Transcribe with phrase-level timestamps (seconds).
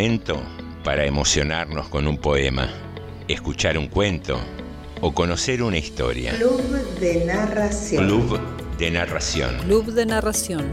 [0.00, 0.40] momento
[0.82, 2.70] para emocionarnos con un poema,
[3.28, 4.40] escuchar un cuento
[5.02, 6.34] o conocer una historia.
[6.38, 6.62] Club
[6.98, 8.06] de narración.
[8.06, 8.40] Club
[8.78, 9.58] de narración.
[9.58, 10.72] Club de narración.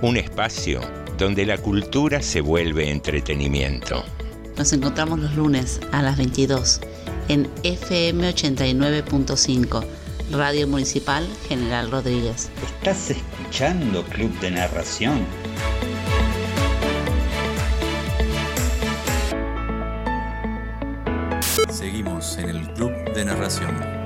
[0.00, 0.80] Un espacio
[1.18, 4.02] donde la cultura se vuelve entretenimiento.
[4.56, 6.80] Nos encontramos los lunes a las 22
[7.28, 9.84] en FM 89.5,
[10.32, 12.48] Radio Municipal General Rodríguez.
[12.64, 15.26] ¿Estás escuchando Club de Narración?
[23.18, 23.97] De Narración.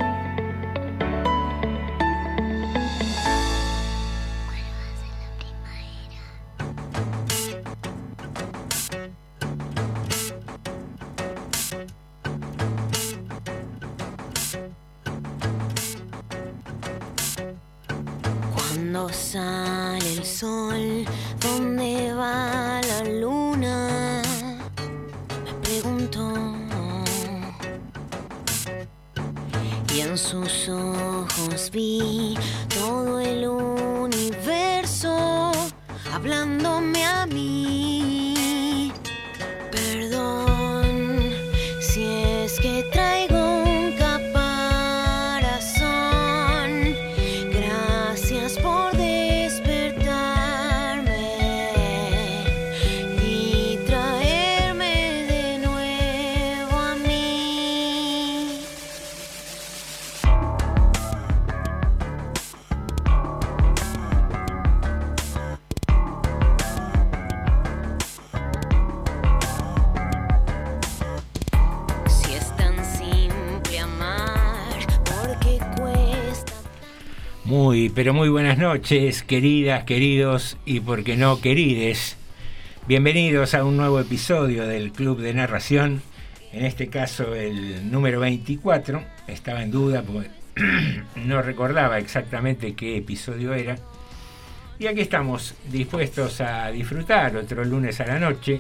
[78.03, 82.17] Pero muy buenas noches, queridas, queridos y por qué no querides.
[82.89, 86.03] Bienvenidos a un nuevo episodio del Club de Narración,
[86.53, 89.05] en este caso el número 24.
[89.28, 90.31] Estaba en duda porque
[91.14, 93.76] no recordaba exactamente qué episodio era.
[94.81, 98.59] Y aquí estamos dispuestos a disfrutar otro lunes a la noche,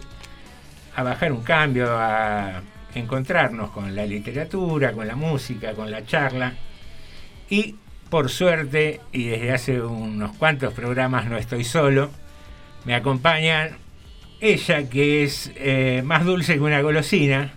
[0.94, 2.62] a bajar un cambio, a
[2.94, 6.54] encontrarnos con la literatura, con la música, con la charla
[7.50, 7.74] y
[8.12, 12.10] por suerte, y desde hace unos cuantos programas no estoy solo,
[12.84, 13.70] me acompaña
[14.38, 17.54] ella que es eh, más dulce que una golosina.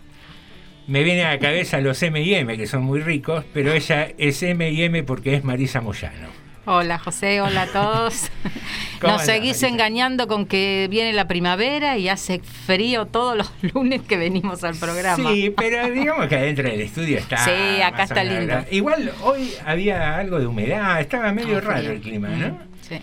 [0.87, 5.03] Me viene a la cabeza los M&M, que son muy ricos, pero ella es M&M
[5.03, 6.44] porque es Marisa Moyano.
[6.67, 8.31] Hola José, hola a todos.
[9.03, 14.17] Nos seguís engañando con que viene la primavera y hace frío todos los lunes que
[14.17, 15.31] venimos al programa.
[15.31, 17.37] Sí, pero digamos que adentro del estudio está.
[17.37, 18.65] Sí, acá está lindo.
[18.71, 22.57] Igual hoy había algo de humedad, estaba medio raro el clima, ¿no?
[22.81, 22.99] Sí.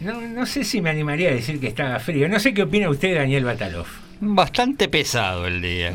[0.00, 2.30] No, no sé si me animaría a decir que estaba frío.
[2.30, 3.86] No sé qué opina usted, Daniel Batalov.
[4.20, 5.92] Bastante pesado el día.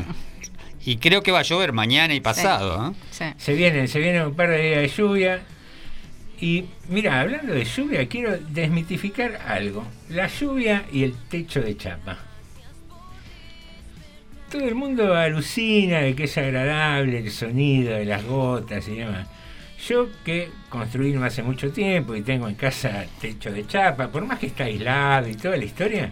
[0.84, 2.90] Y creo que va a llover mañana y pasado.
[2.90, 2.94] ¿eh?
[3.10, 3.24] Sí.
[3.38, 5.42] Se vienen, se vienen un par de días de lluvia.
[6.42, 9.86] Y mira, hablando de lluvia, quiero desmitificar algo.
[10.08, 12.18] La lluvia y el techo de chapa.
[14.50, 19.28] Todo el mundo alucina de que es agradable el sonido de las gotas y demás.
[19.86, 24.26] Yo que construí no hace mucho tiempo y tengo en casa techo de chapa, por
[24.26, 26.10] más que está aislado y toda la historia,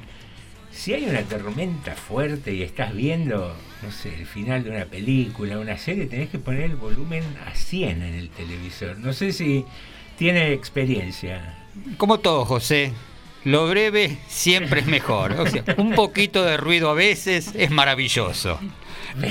[0.71, 5.59] si hay una tormenta fuerte y estás viendo, no sé, el final de una película,
[5.59, 8.97] una serie, tenés que poner el volumen a 100 en el televisor.
[8.97, 9.65] No sé si
[10.21, 11.55] tiene experiencia.
[11.97, 12.93] Como todo, José.
[13.45, 15.35] Lo breve siempre es mejor.
[15.79, 18.61] un poquito de ruido a veces es maravilloso.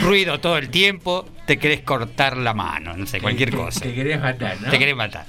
[0.02, 3.82] Ruido todo el tiempo, te querés cortar la mano, no sé, cualquier cosa.
[3.82, 4.72] Te querés matar, ¿no?
[4.72, 5.28] Te querés matar.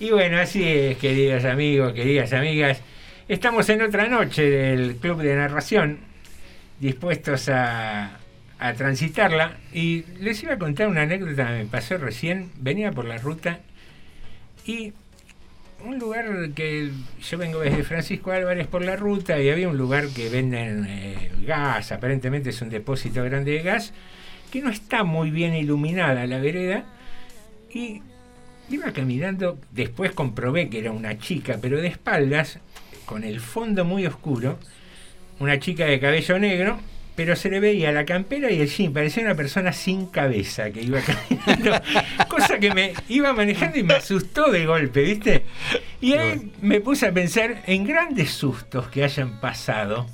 [0.00, 2.82] Y bueno, así es, queridos amigos, queridas amigas.
[3.26, 6.00] Estamos en otra noche del Club de Narración,
[6.78, 8.18] dispuestos a,
[8.58, 9.56] a transitarla.
[9.72, 12.50] Y les iba a contar una anécdota que me pasó recién.
[12.58, 13.60] Venía por la ruta
[14.66, 14.92] y
[15.84, 16.90] un lugar que
[17.22, 21.30] yo vengo desde Francisco Álvarez por la ruta y había un lugar que venden eh,
[21.46, 23.92] gas, aparentemente es un depósito grande de gas,
[24.50, 26.84] que no está muy bien iluminada la vereda
[27.72, 28.00] y
[28.70, 32.60] iba caminando, después comprobé que era una chica, pero de espaldas,
[33.04, 34.58] con el fondo muy oscuro,
[35.38, 36.80] una chica de cabello negro
[37.16, 40.82] pero se le veía la campera y el jean, parecía una persona sin cabeza que
[40.82, 41.80] iba caminando,
[42.28, 45.44] cosa que me iba manejando y me asustó de golpe, ¿viste?
[46.00, 50.06] Y ahí me puse a pensar en grandes sustos que hayan pasado.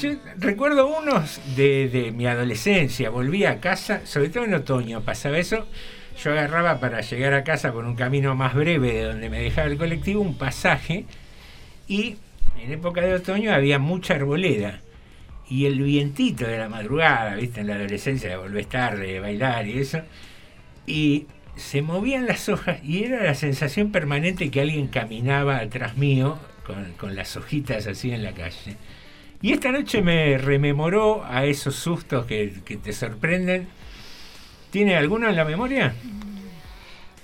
[0.00, 5.38] Yo recuerdo unos de, de mi adolescencia, volví a casa, sobre todo en otoño pasaba
[5.38, 5.66] eso,
[6.22, 9.68] yo agarraba para llegar a casa por un camino más breve de donde me dejaba
[9.68, 11.04] el colectivo un pasaje
[11.88, 12.16] y
[12.58, 14.80] en época de otoño había mucha arboleda.
[15.48, 19.66] Y el vientito de la madrugada, viste, en la adolescencia, de volver tarde, de bailar
[19.66, 20.00] y eso.
[20.86, 21.26] Y
[21.56, 26.92] se movían las hojas y era la sensación permanente que alguien caminaba atrás mío con,
[26.92, 28.76] con las hojitas así en la calle.
[29.42, 33.68] Y esta noche me rememoró a esos sustos que, que te sorprenden.
[34.70, 35.94] ¿Tiene alguno en la memoria?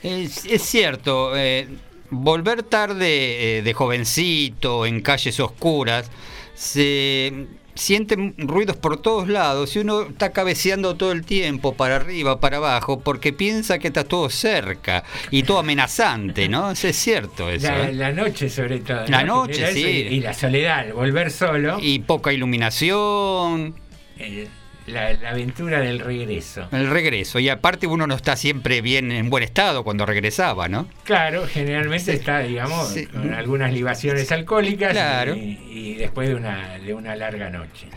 [0.03, 1.69] Es, cierto, eh,
[2.11, 6.11] volver tarde eh, de jovencito en calles oscuras,
[6.55, 12.41] se sienten ruidos por todos lados y uno está cabeceando todo el tiempo para arriba,
[12.41, 16.71] para abajo, porque piensa que está todo cerca y todo amenazante, ¿no?
[16.71, 17.69] Eso es cierto eso.
[17.69, 17.93] La, ¿eh?
[17.93, 19.05] la noche sobre todo.
[19.09, 19.47] La ¿no?
[19.47, 19.85] noche, sí.
[19.85, 21.79] Y, y la soledad, volver solo.
[21.81, 23.75] Y poca iluminación.
[24.19, 24.49] eh,
[24.87, 26.69] la, la aventura del regreso.
[26.73, 27.39] El regreso.
[27.39, 30.89] Y aparte uno no está siempre bien en buen estado cuando regresaba, ¿no?
[31.05, 32.19] Claro, generalmente Sí.
[32.19, 33.07] está, digamos, Sí.
[33.07, 35.35] con algunas libaciones alcohólicas Claro.
[35.37, 37.89] y, y después de una, de una larga noche.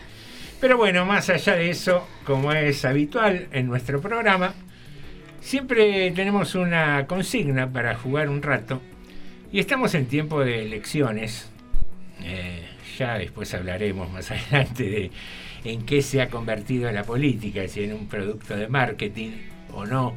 [0.60, 4.52] Pero bueno, más allá de eso, como es habitual en nuestro programa,
[5.40, 8.80] siempre tenemos una consigna para jugar un rato
[9.52, 11.50] y estamos en tiempo de elecciones.
[12.22, 12.62] Eh,
[12.98, 15.10] ya después hablaremos más adelante de
[15.64, 19.30] en qué se ha convertido la política, si en un producto de marketing
[19.72, 20.14] o no.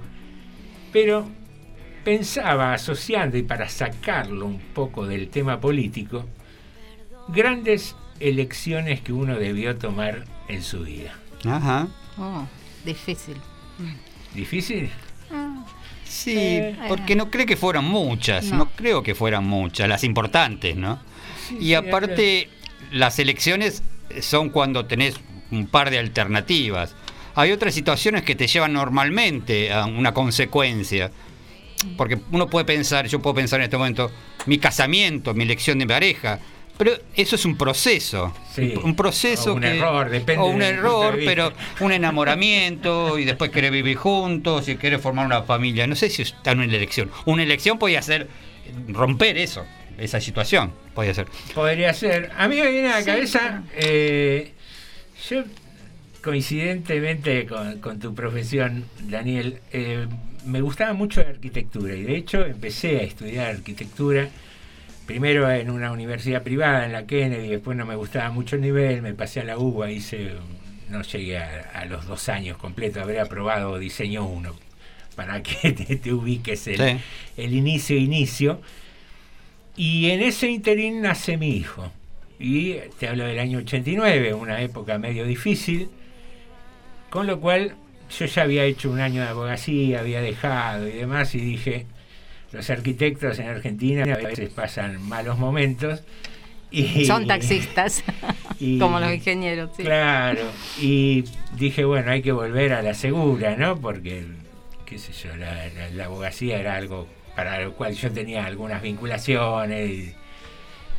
[0.92, 1.28] Pero
[2.04, 6.26] pensaba asociando y para sacarlo un poco del tema político,
[7.28, 11.14] grandes elecciones que uno debió tomar en su vida.
[11.46, 11.88] Ajá.
[12.18, 12.46] Oh,
[12.86, 13.36] difícil.
[14.34, 14.90] ¿Difícil?
[16.06, 18.58] Sí, Eh, porque no creo que fueran muchas, no.
[18.58, 18.70] No.
[18.76, 21.00] creo que fueran muchas, las importantes, ¿no?
[21.48, 22.50] Sí, y sí, aparte,
[22.92, 23.82] las elecciones
[24.22, 25.20] son cuando tenés
[25.54, 26.96] un par de alternativas.
[27.36, 31.12] Hay otras situaciones que te llevan normalmente a una consecuencia.
[31.98, 34.10] Porque uno puede pensar, yo puedo pensar en este momento,
[34.46, 36.40] mi casamiento, mi elección de pareja,
[36.78, 38.34] pero eso es un proceso.
[38.54, 38.74] Sí.
[38.84, 41.52] Un proceso O un que- error, depende O un error, pero
[41.82, 45.86] un enamoramiento y después querer vivir juntos y querer formar una familia.
[45.88, 47.12] No sé si está en una elección.
[47.26, 48.30] Una elección podía ser
[48.88, 49.66] romper eso,
[49.98, 50.72] esa situación.
[50.96, 51.28] Podía ser.
[51.54, 52.32] Podría ser.
[52.38, 54.54] A mí me viene a la Sí, cabeza, eh,
[55.30, 55.44] yo
[56.22, 60.08] coincidentemente con, con tu profesión, Daniel, eh,
[60.46, 64.30] me gustaba mucho la arquitectura y de hecho empecé a estudiar arquitectura.
[65.06, 69.02] Primero en una universidad privada, en la Kennedy, después no me gustaba mucho el nivel,
[69.02, 70.32] me pasé a la UBA, hice,
[70.90, 74.56] no llegué a, a los dos años completos, habré aprobado diseño 1,
[75.18, 76.98] para que te, te ubiques el, Sí.
[77.36, 78.62] el inicio, inicio.
[79.76, 81.92] Y en ese interín nace mi hijo.
[82.40, 85.90] Y te hablo del año 89, una época medio difícil.
[87.10, 87.76] Con lo cual
[88.18, 91.86] yo ya había hecho un año de abogacía, había dejado y demás, y dije,
[92.52, 96.02] los arquitectos en Argentina a veces pasan malos momentos.
[96.72, 98.04] Y, Son taxistas,
[98.60, 99.70] y- como los ingenieros.
[99.78, 99.84] sí.
[99.84, 100.42] Claro,
[100.82, 101.24] y
[101.56, 103.80] dije, bueno, hay que volver a la segura, ¿no?
[103.80, 104.26] Porque,
[104.86, 108.82] qué sé yo, la, la- la abogacía era algo para lo cual yo tenía algunas
[108.82, 110.16] vinculaciones y,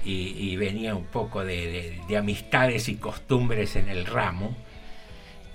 [0.04, 4.56] y- y venía un poco de, de- de amistades y costumbres en el ramo.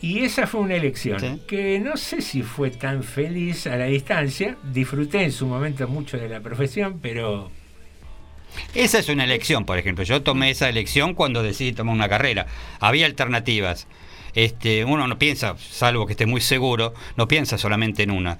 [0.01, 1.41] Y esa fue una elección Sí.
[1.47, 4.57] que no sé si fue tan feliz a la distancia.
[4.63, 7.51] Disfruté en su momento mucho de la profesión, pero
[8.73, 10.03] Esa es una elección, por ejemplo.
[10.03, 12.47] Yo tomé esa elección cuando decidí tomar una carrera.
[12.79, 13.87] Había alternativas.
[14.33, 18.37] Este, uno no piensa, salvo que esté muy seguro, no piensa solamente en una.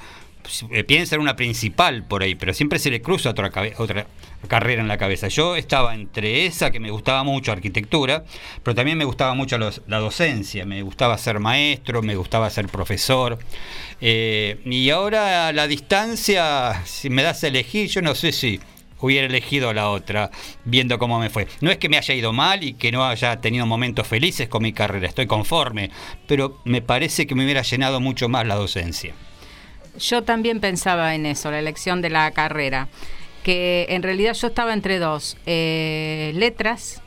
[0.72, 3.52] Eh, Piensa en una principal por ahí, pero siempre se le cruza otra,
[4.48, 5.28] carrera en la cabeza.
[5.28, 8.24] Yo estaba entre esa que me gustaba mucho, arquitectura,
[8.64, 12.68] pero también me gustaba mucho los- la docencia, me gustaba ser maestro, me gustaba ser
[12.68, 13.38] profesor.
[14.02, 18.60] Eh, y ahora a la distancia, si me das a elegir, yo no sé si
[19.02, 20.30] hubiera elegido la otra,
[20.66, 21.48] viendo cómo me fue.
[21.62, 24.62] No es que me haya ido mal y que no haya tenido momentos felices con
[24.64, 25.90] mi carrera, estoy conforme,
[26.28, 29.14] pero me parece que me hubiera llenado mucho más la docencia.
[29.98, 32.88] Yo también pensaba en eso, la elección de la carrera,
[33.44, 37.02] que en realidad yo estaba entre dos, eh, letras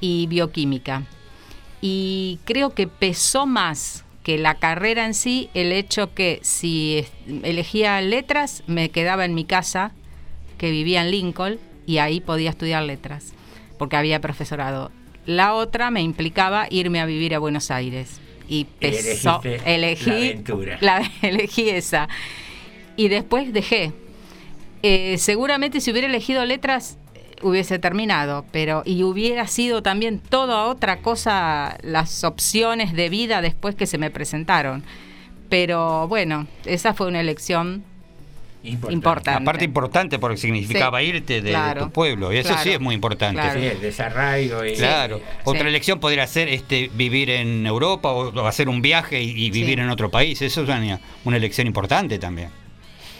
[0.00, 1.04] y bioquímica.
[1.80, 7.06] Y creo que pesó más que la carrera en sí el hecho que si
[7.44, 9.92] elegía letras me quedaba en mi casa,
[10.58, 13.32] que vivía en Lincoln, y ahí podía estudiar letras,
[13.78, 14.90] porque había profesorado.
[15.26, 18.20] La otra me implicaba irme a vivir a Buenos Aires.
[18.48, 20.78] Y pesó, elegiste la elegí aventura.
[20.80, 22.08] la- elegí esa.
[22.96, 23.92] Y después dejé.
[24.82, 30.64] Eh, seguramente si hubiera elegido letras eh, hubiese terminado, pero y hubiera sido también toda
[30.66, 34.84] otra cosa las opciones de vida después que se me presentaron.
[35.48, 37.84] Pero bueno, esa fue una elección
[38.66, 39.30] importante.
[39.30, 42.32] Aparte importante porque significaba Sí, irte de, tu pueblo.
[42.32, 43.40] Y eso claro, sí es muy importante.
[43.40, 43.60] claro.
[43.60, 44.64] Sí, el desarraigo.
[44.64, 45.20] Y, Claro.
[45.44, 45.68] Otra Sí.
[45.68, 49.78] elección podría ser este vivir en Europa o, o hacer un viaje y, y vivir
[49.78, 49.84] Sí.
[49.84, 50.40] en otro país.
[50.42, 52.48] Eso es una, una elección importante también.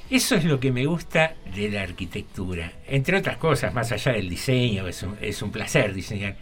[0.09, 2.71] Eso es lo que me gusta de la arquitectura.
[2.87, 6.35] Entre otras cosas, más allá del diseño, es un, es un placer diseñar.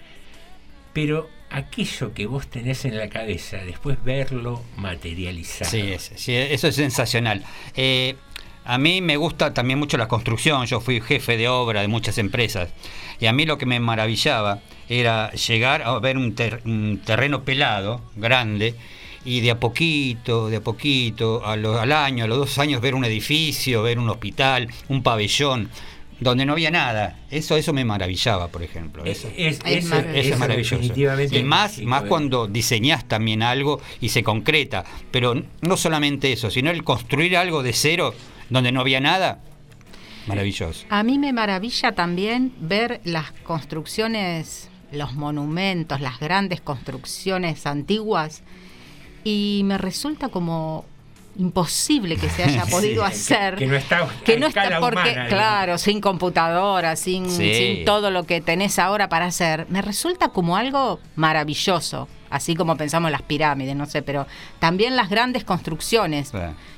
[0.92, 5.72] Pero aquello que vos tenés en la cabeza, después verlo materializado.
[5.72, 7.44] Sí, es- sí, eso es sensacional.
[7.76, 8.16] Eh,
[8.66, 10.66] a mí me gusta también mucho la construcción.
[10.66, 12.70] Yo fui jefe de obra de muchas empresas.
[13.20, 17.44] Y a mí lo que me maravillaba era llegar a ver un, ter- un terreno
[17.44, 18.76] pelado, grande,
[19.26, 22.82] y de a poquito, de a poquito, a lo- al año, a los dos años,
[22.82, 25.70] ver un edificio, ver un hospital, un pabellón,
[26.20, 27.20] donde no había nada.
[27.32, 29.04] Eso, eso me maravillaba, por ejemplo.
[29.06, 29.30] Eso.
[29.38, 30.76] Es, Es eso- es maravilloso.
[30.76, 32.08] definitivamente Y más, más ¿eh?
[32.08, 34.84] cuando diseñás también algo y se concreta.
[35.12, 38.14] Pero no solamente eso, sino el construir algo de cero
[38.54, 39.40] donde no había nada.
[40.28, 40.86] Maravilloso.
[40.90, 48.42] A mí me maravilla también ver las construcciones, los monumentos, las grandes construcciones antiguas
[49.26, 50.86] y me resulta como
[51.38, 53.56] imposible que se haya podido hacer.
[53.56, 57.54] que no está que no está porque humana, claro sin computadora sin, Sí.
[57.56, 62.76] sin todo lo que tenés ahora para hacer me resulta como algo maravilloso así como
[62.78, 64.28] pensamos en las pirámides no sé pero
[64.60, 66.32] también las grandes construcciones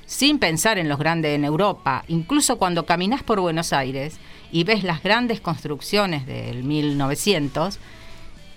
[0.05, 4.17] sin pensar en los grandes en Europa incluso cuando caminás por Buenos Aires
[4.51, 7.79] y ves las grandes construcciones del 1900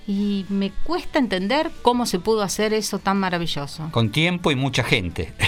[0.06, 4.82] y me cuesta entender cómo se pudo hacer eso tan maravilloso Con tiempo y mucha
[4.82, 5.32] gente.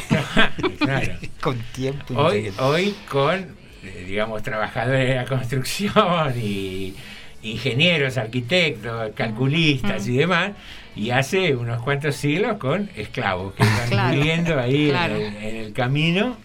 [0.78, 1.12] Claro.
[1.40, 2.62] Con tiempo y mucha Hoy, gente.
[2.62, 3.38] hoy con,
[3.82, 6.94] eh, digamos, trabajadores de la construcción y
[7.42, 10.52] ingenieros, arquitectos, calculistas y demás,
[10.96, 14.16] y hace unos cuantos siglos con esclavos que iban Claro.
[14.16, 16.36] viviendo ahí en el- en, el, camino,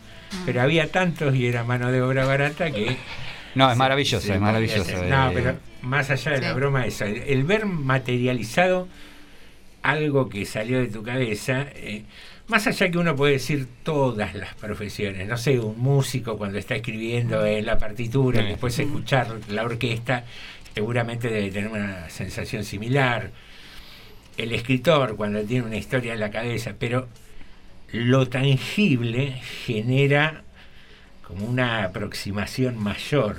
[0.45, 2.97] pero había tantos y era mano de obra barata que...
[3.55, 4.81] No, es maravilloso, se es maravilloso.
[4.81, 5.05] hacer.
[5.09, 5.31] No, eh.
[5.33, 8.87] pero más allá de la broma, eso, el, el ver materializado
[9.81, 12.03] algo que salió de tu cabeza, eh,
[12.47, 16.75] más allá que uno puede decir todas las profesiones, no sé, un músico cuando está
[16.75, 18.47] escribiendo en la partitura, Sí.
[18.47, 20.25] después escuchar la orquesta,
[20.73, 23.29] seguramente debe tener una sensación similar.
[24.37, 27.07] El escritor cuando tiene una historia en la cabeza, pero
[27.91, 30.43] lo tangible genera
[31.25, 33.37] como una aproximación mayor,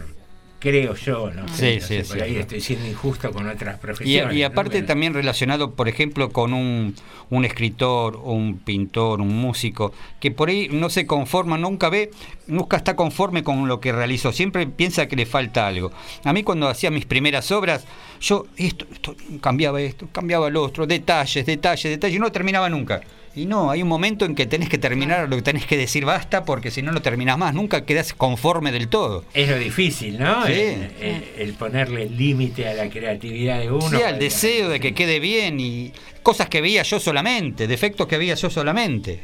[0.67, 1.47] creo yo, ¿no?
[1.47, 4.35] Sí, No sí, sé, sí, por ahí estoy siendo injusto con otras profesiones.
[4.37, 6.97] y aparte también relacionado, por ejemplo, con un,
[7.31, 12.11] un escritor, un pintor, un músico, que por ahí no se conforma, nunca ve,
[12.49, 15.93] nunca está conforme con lo que realizó, siempre piensa que le falta algo.
[16.25, 17.85] A mí cuando hacía mis primeras obras,
[18.21, 23.03] yo esto, esto, cambiaba esto, cambiaba lo otro, detalles, detalles, detalles, y no terminaba nunca.
[23.37, 26.07] Y no, hay un momento en que tenés que terminar lo que tenés que decir
[26.07, 29.25] basta porque si no lo terminás más, nunca quedás conforme del todo.
[29.35, 30.47] Es lo difícil, ¿no?
[30.47, 30.53] Sí.
[30.53, 33.91] El, el- el ponerle límite a la creatividad de uno.
[33.91, 38.17] Sí, al deseo de que quede bien y cosas que veía yo solamente, defectos que
[38.17, 39.21] veía yo solamente.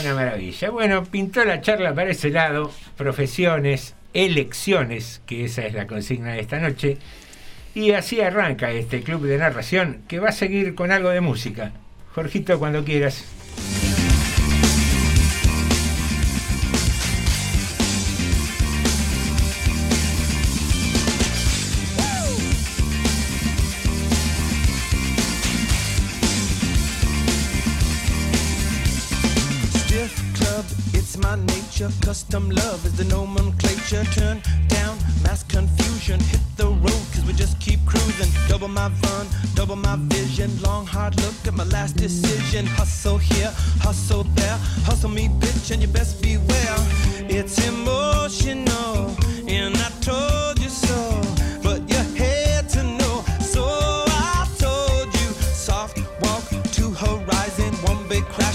[0.00, 0.70] Una maravilla.
[0.70, 6.40] Bueno, pintó la charla para ese lado, profesiones, elecciones, que esa es la consigna de
[6.40, 6.96] esta noche.
[7.74, 11.72] Y así arranca este club de narración que va a seguir con algo de música.
[12.14, 13.24] Jorgito, cuando quieras.
[31.84, 32.06] Nature.
[32.06, 34.04] Custom love is the nomenclature.
[34.12, 36.20] Turn down mass confusion.
[36.20, 38.30] Hit the road, cause we just keep cruising.
[38.48, 40.50] Double my fun, double my vision.
[40.62, 42.66] Long, hard look at my last decision.
[42.66, 44.58] Hustle here, hustle there.
[44.84, 46.76] Hustle me, bitch, and you best beware.
[47.28, 49.16] It's emotional,
[49.48, 51.20] and I told you so.
[51.62, 55.30] But you had to know, so I told you.
[55.66, 58.53] Soft walk to horizon, one big crash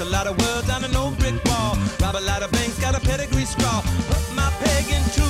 [0.00, 1.76] a lot of words on an old brick wall.
[2.00, 3.82] Rob a lot of banks, got a pedigree scrawl.
[4.08, 5.23] Put my peg into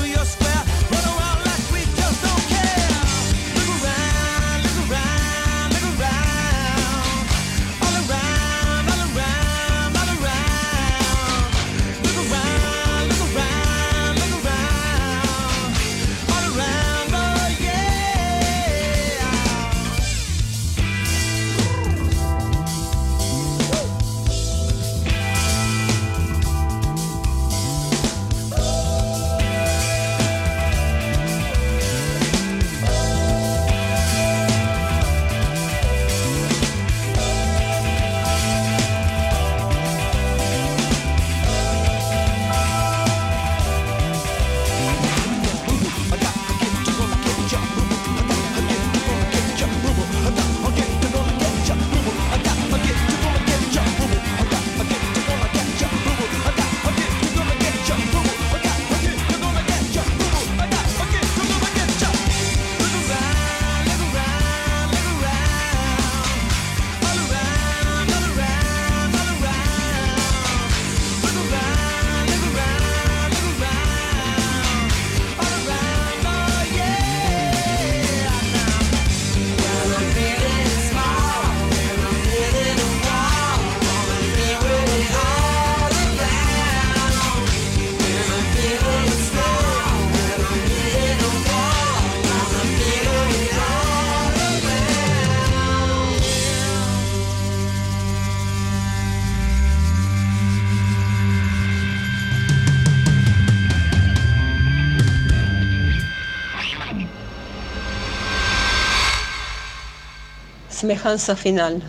[110.85, 111.81] Semejanza final.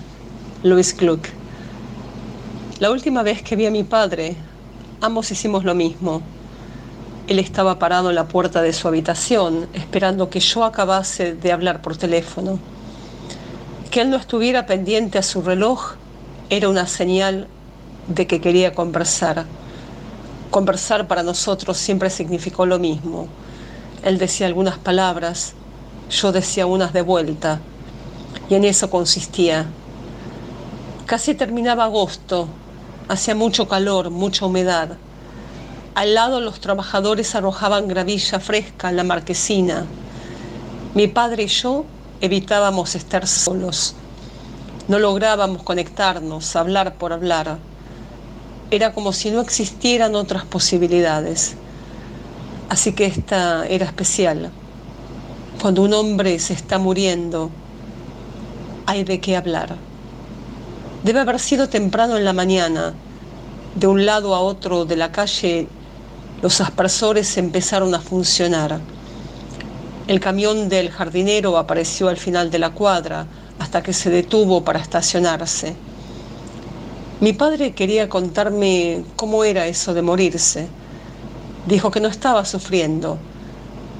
[0.63, 1.27] Luis Gluck.
[2.79, 4.37] La última vez que vi a mi padre,
[5.01, 6.21] ambos hicimos lo mismo.
[7.27, 11.81] Él estaba parado en la puerta de su habitación, esperando que yo acabase de hablar
[11.81, 12.57] por teléfono.
[13.91, 15.95] Que él no estuviera pendiente a su reloj
[16.49, 17.49] era una señal
[18.07, 19.45] de que quería conversar.
[20.51, 23.27] Conversar para nosotros siempre significó lo mismo.
[24.05, 25.53] Él decía algunas palabras,
[26.09, 27.59] yo decía unas de vuelta,
[28.49, 29.65] y en eso consistía.
[31.05, 32.47] Casi terminaba agosto,
[33.07, 34.97] hacía mucho calor, mucha humedad.
[35.93, 39.85] Al lado los trabajadores arrojaban gravilla fresca en la marquesina.
[40.93, 41.85] Mi padre y yo
[42.21, 43.95] evitábamos estar solos.
[44.87, 47.57] No lográbamos conectarnos, hablar por hablar.
[48.71, 51.55] Era como si no existieran otras posibilidades.
[52.69, 54.51] Así que esta era especial.
[55.61, 57.51] Cuando un hombre se está muriendo,
[58.85, 59.75] hay de qué hablar.
[61.03, 62.93] Debe haber sido temprano en la mañana.
[63.75, 65.67] De un lado a otro de la calle
[66.41, 68.79] los aspersores empezaron a funcionar.
[70.07, 73.25] El camión del jardinero apareció al final de la cuadra
[73.57, 75.75] hasta que se detuvo para estacionarse.
[77.21, 80.67] Mi padre quería contarme cómo era eso de morirse.
[81.65, 83.17] Dijo que no estaba sufriendo.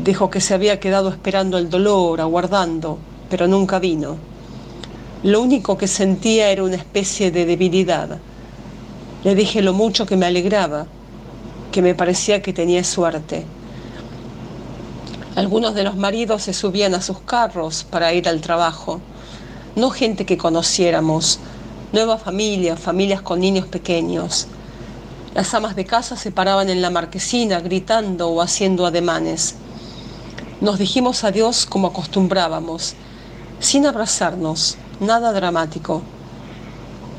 [0.04, 4.18] Dijo que se había quedado esperando el dolor, aguardando, pero nunca vino.
[5.26, 8.20] Lo único que sentía era una especie de debilidad.
[9.24, 10.86] Le dije lo mucho que me alegraba,
[11.72, 13.44] que me parecía que tenía suerte.
[15.36, 19.02] Algunos de los maridos se subían a sus carros para ir al trabajo.
[19.76, 21.40] No gente que conociéramos,
[21.92, 24.46] nuevas familias, familias con niños pequeños.
[25.34, 29.56] Las amas de casa se paraban en la marquesina gritando o haciendo ademanes.
[30.62, 32.94] Nos dijimos adiós como acostumbrábamos,
[33.60, 36.02] sin abrazarnos, nada dramático.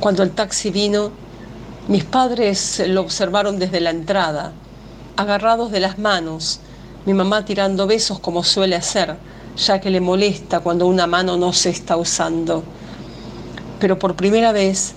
[0.01, 1.11] Cuando el taxi vino,
[1.89, 4.53] mis padres lo observaron desde la entrada,
[5.17, 6.61] agarrados de las manos,
[7.07, 9.17] mi mamá tirando besos como suele hacer,
[9.57, 12.62] ya que le molesta cuando una mano no se está usando.
[13.79, 14.95] Pero por primera vez,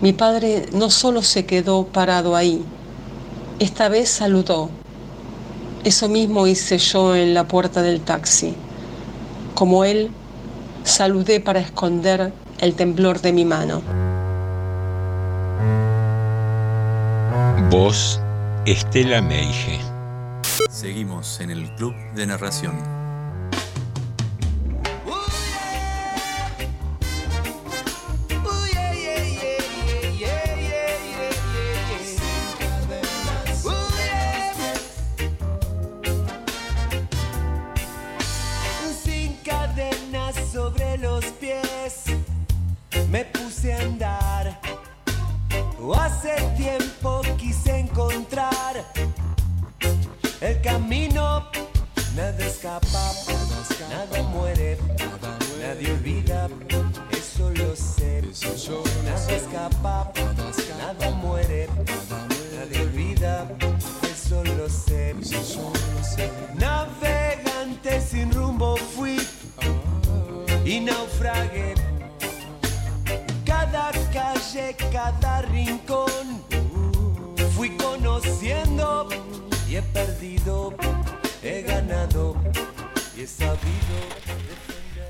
[0.00, 2.64] mi padre no solo se quedó parado ahí,
[3.58, 4.70] esta vez saludó.
[5.84, 8.54] Eso mismo hice yo en la puerta del taxi.
[9.54, 10.10] Como él,
[10.84, 13.82] saludé para esconder el temblor de mi mano.
[17.70, 18.20] Voz
[18.66, 19.80] Estela Meige.
[20.70, 23.01] Seguimos en el Club de Narración.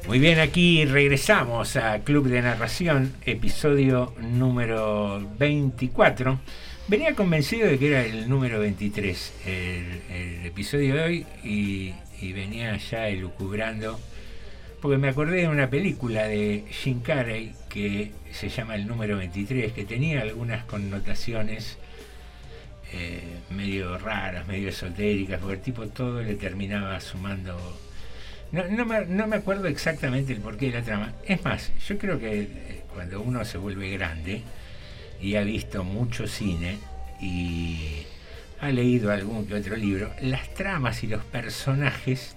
[0.07, 6.39] Muy bien, aquí regresamos a Club de Narración, episodio número 24.
[6.89, 12.77] Venía convencido de que era el número 23 el, episodio de hoy y, y venía
[12.77, 13.99] ya elucubrando,
[14.81, 19.73] porque me acordé de una película de Jim Carrey que se llama El número 23,
[19.73, 21.79] que tenía algunas connotaciones
[22.93, 27.57] eh, medio raras, medio esotéricas, porque el tipo todo le terminaba sumando
[28.53, 31.13] no, no, me, no me acuerdo exactamente el porqué de la trama.
[31.27, 34.43] Es más, yo creo que eh, cuando uno se vuelve grande
[35.21, 36.79] y ha visto mucho cine
[37.21, 38.05] y
[38.61, 42.37] ha leído algún que otro libro, las tramas y los personajes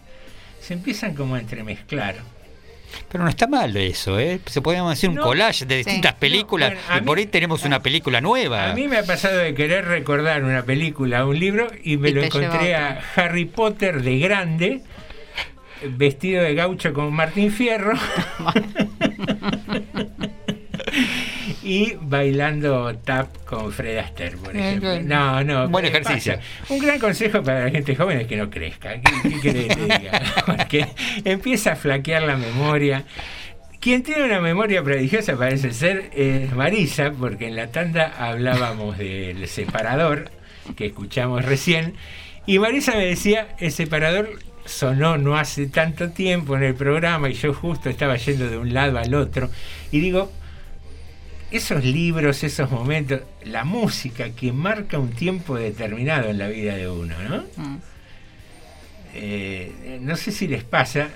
[0.60, 2.15] se empiezan como a entremezclar.
[3.12, 4.39] Pero no está mal eso, ¿eh?
[4.45, 8.21] Se podríamos hacer un collage de distintas películas bueno, y por ahí tenemos una película
[8.21, 8.71] nueva.
[8.71, 12.10] A mí me ha pasado de querer recordar una película o un libro y me
[12.10, 14.82] Y lo encontré a Harry Potter de grande,
[15.83, 17.93] vestido de gaucho con Martín Fierro.
[21.63, 25.01] y bailando tap con Fred Astaire, por ejemplo.
[25.01, 25.67] No, no.
[25.67, 26.35] Buen ¿qué ejercicio.
[26.35, 26.73] pasa?
[26.73, 29.01] Un gran consejo para la gente joven es que no crezca.
[29.01, 30.21] ¿Qué, qué querés que te diga?
[30.45, 30.88] Porque
[31.23, 33.03] empieza a flaquear la memoria.
[33.79, 39.47] Quien tiene una memoria prodigiosa parece ser es Marisa, porque en la tanda hablábamos del
[39.47, 40.31] separador
[40.75, 41.93] que escuchamos recién,
[42.47, 47.34] y Marisa me decía, el separador sonó no hace tanto tiempo en el programa y
[47.34, 49.49] yo justo estaba yendo de un lado al otro,
[49.91, 50.32] y digo,
[51.51, 56.89] esos libros, esos momentos, la música que marca un tiempo determinado en la vida de
[56.89, 57.43] uno, ¿no?
[57.56, 57.78] Mm.
[59.13, 61.10] Eh, no sé si les pasa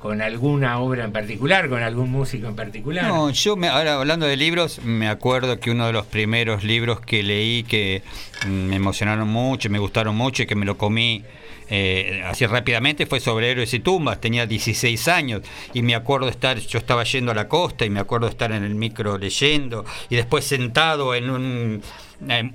[0.00, 3.04] con alguna obra en particular, con algún músico en particular.
[3.04, 7.00] No, yo me, ahora hablando de libros, me acuerdo que uno de los primeros libros
[7.00, 8.02] que leí que
[8.44, 11.22] mm, me emocionaron mucho, me gustaron mucho y que me lo comí
[11.74, 14.20] eh, así rápidamente fue sobre héroes y tumbas.
[14.20, 15.40] Tenía 16 años
[15.72, 18.32] y me acuerdo de estar, yo estaba yendo a la costa y me acuerdo de
[18.32, 21.82] estar en el micro leyendo y después sentado en un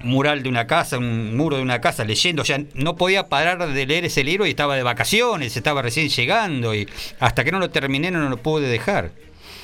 [0.03, 2.43] mural de una casa, un muro de una casa leyendo.
[2.43, 6.09] O sea, no podía parar de leer ese libro y estaba de vacaciones, estaba recién
[6.09, 6.87] llegando y
[7.19, 9.09] hasta que no lo terminé no lo pude dejar.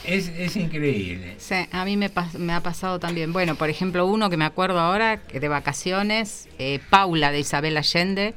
[0.03, 1.35] Es, es increíble.
[1.37, 2.09] Sí, a mí me,
[2.53, 3.31] ha pasado también.
[3.31, 8.33] Bueno, por ejemplo, uno que me acuerdo ahora, de vacaciones, eh, Paula de Isabel Allende,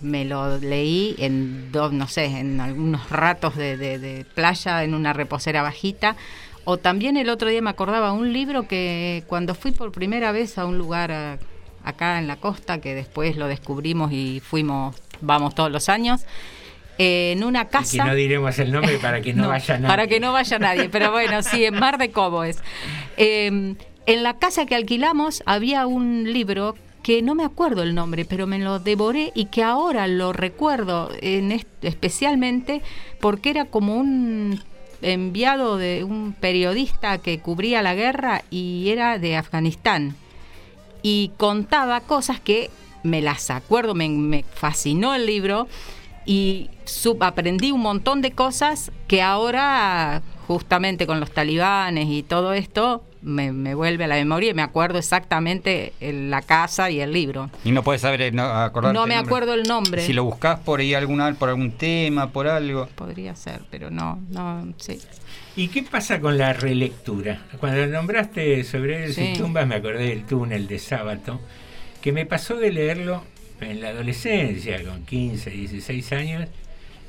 [0.00, 4.94] me lo leí en dos, no sé, en algunos ratos de, de- de playa, en
[4.94, 6.16] una reposera bajita.
[6.64, 10.58] O también el otro día me acordaba un libro que cuando fui por primera vez
[10.58, 11.38] a un lugar a-
[11.84, 16.22] acá en la costa, que después lo descubrimos y fuimos, vamos todos los años,
[16.98, 18.02] eh, en una Y casa...
[18.04, 19.86] que no diremos el nombre para que no, vaya nadie.
[19.88, 22.58] Para que no vaya nadie, pero bueno, sí, en Mar de Cobo es.
[23.16, 23.74] Eh,
[24.06, 26.74] en la casa que alquilamos había un libro
[27.06, 31.08] que no me acuerdo el nombre, pero me lo devoré y que ahora lo recuerdo
[31.20, 32.82] en especialmente
[33.20, 34.60] porque era como un
[35.02, 40.16] enviado de un periodista que cubría la guerra y era de Afganistán.
[41.00, 42.70] Y contaba cosas que
[43.04, 45.68] me las acuerdo, me, me fascinó el libro
[46.24, 52.52] y sub- aprendí un montón de cosas que ahora, justamente con los talibanes y todo
[52.52, 57.00] esto, me, me vuelve a la memoria y me acuerdo exactamente el- la casa y
[57.00, 57.50] el libro.
[57.64, 59.28] Y no puedes saber, no, acordarte No el me nombre.
[59.28, 60.02] acuerdo el nombre.
[60.06, 62.86] Si lo buscas por ahí alguna, por algún tema, por algo.
[62.94, 64.98] Podría ser, pero no, no, sí.
[65.56, 67.42] ¿Y qué pasa con la relectura?
[67.58, 69.32] Cuando nombraste sobre el Sí.
[69.34, 71.40] y tumbas, me acordé del túnel de sábado,
[72.00, 73.24] que me pasó de leerlo
[73.60, 76.46] en la adolescencia, con 15, 16 años,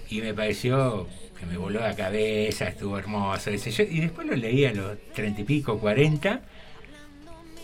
[0.09, 1.07] y me pareció
[1.39, 5.41] que me voló la cabeza, estuvo hermoso, yo, y después lo leí a los 30
[5.41, 6.41] y pico, 40,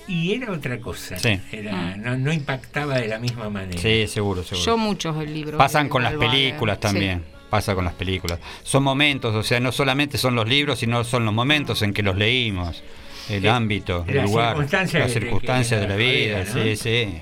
[0.07, 1.17] y era otra cosa.
[1.17, 1.39] Sí.
[1.51, 3.81] Era, no, no impactaba de la misma manera.
[3.81, 4.65] Sí, seguro, seguro.
[4.65, 5.57] Yo muchos el libro.
[5.57, 6.81] Pasan de con las películas sí.
[6.81, 7.23] también.
[7.49, 8.39] Pasa con las películas.
[8.63, 12.01] Son momentos, o sea, no solamente son los libros, sino son los momentos en que
[12.03, 12.83] los leímos.
[13.29, 13.47] El Sí.
[13.47, 16.39] ámbito, el lugar, las circunstancias de la vida.
[16.43, 16.63] rodean, ¿no?
[16.63, 17.17] Sí, sí.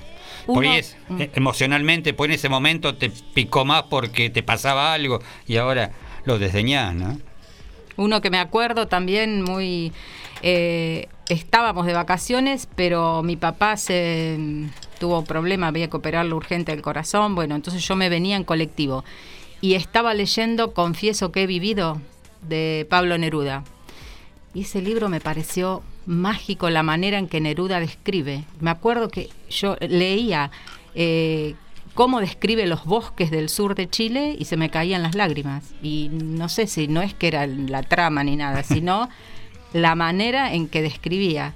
[0.46, 1.20] Por Uno- ahí es, Mm.
[1.22, 5.92] eh, emocionalmente, pues en ese momento te picó más porque te pasaba algo y ahora
[6.24, 7.18] lo desdeñás, ¿no?
[7.96, 9.92] Uno que me acuerdo también muy...
[10.42, 14.66] eh, estábamos de vacaciones, pero mi papá se mm,
[14.98, 19.04] tuvo problema, había que operarlo urgente del corazón, bueno, entonces yo me venía en colectivo
[19.60, 22.00] y estaba leyendo Confieso que he vivido
[22.42, 23.64] de Pablo Neruda.
[24.54, 28.44] Y ese libro me pareció mágico la manera en que Neruda describe.
[28.60, 30.50] Me acuerdo que yo leía
[30.94, 31.54] eh,
[31.94, 35.74] cómo describe los bosques del sur de Chile y se me caían las lágrimas.
[35.82, 39.08] Y no sé si no es que era la trama ni nada, sino
[39.72, 41.54] la manera en que describía.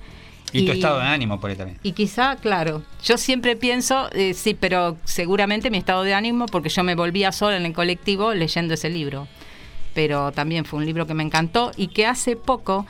[0.52, 1.78] Y, tu estado de ánimo por ahí también.
[1.82, 6.68] Y quizá, claro, yo siempre pienso, eh, sí, pero seguramente mi estado de ánimo, porque
[6.68, 9.28] yo me volvía sola en el colectivo leyendo ese libro.
[9.92, 12.86] Pero también fue un libro que me encantó y que hace poco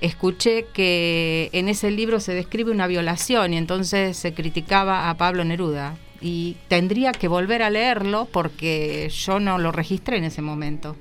[0.00, 5.44] escuché que en ese libro se describe una violación y entonces se criticaba a Pablo
[5.44, 5.96] Neruda.
[6.22, 10.96] Y tendría que volver a leerlo porque yo no lo registré en ese momento.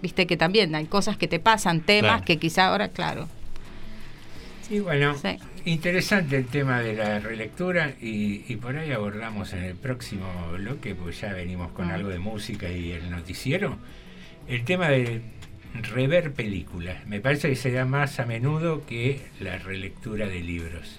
[0.00, 2.24] Viste que también hay cosas que te pasan, temas Claro.
[2.24, 3.28] que quizá ahora, claro.
[4.70, 5.36] Y bueno, Sí.
[5.64, 10.94] interesante el tema de la relectura y, y por ahí abordamos en el próximo bloque,
[10.94, 11.94] pues ya venimos con Ah.
[11.94, 13.76] algo de música y el noticiero,
[14.48, 15.20] el tema de
[15.92, 17.06] rever películas.
[17.06, 20.98] Me parece que se da más a menudo que la relectura de libros.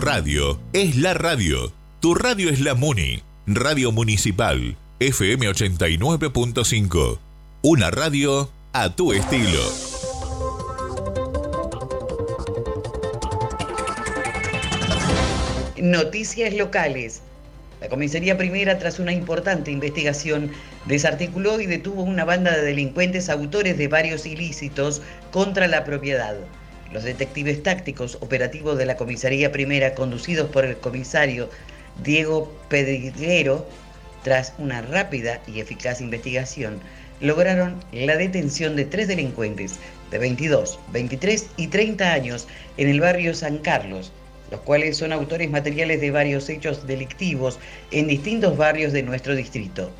[0.00, 1.72] radio es la radio.
[2.00, 3.22] Tu radio es la Muni.
[3.46, 4.76] Radio Municipal.
[4.98, 7.18] FM 89.5.
[7.62, 9.60] Una radio a tu estilo.
[15.76, 17.20] Noticias locales.
[17.82, 20.50] La comisaría primera, tras una importante investigación,
[20.86, 26.36] desarticuló y detuvo una banda de delincuentes autores de varios ilícitos contra la propiedad.
[26.92, 31.48] Los detectives tácticos operativos de la comisaría primera, conducidos por el comisario
[32.02, 33.64] Diego Pedriguero,
[34.24, 36.80] tras una rápida y eficaz investigación,
[37.20, 39.78] lograron la detención de tres delincuentes
[40.10, 44.10] de 22, 23 y 30 años en el barrio San Carlos,
[44.50, 47.60] los cuales son autores materiales de varios hechos delictivos
[47.92, 49.92] en distintos barrios de nuestro distrito.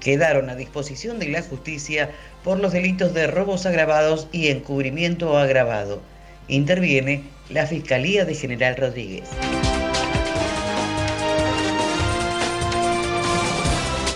[0.00, 2.10] Quedaron a disposición de la justicia
[2.42, 6.02] por los delitos de robos agravados y encubrimiento agravado.
[6.48, 9.24] Interviene la Fiscalía de General Rodríguez.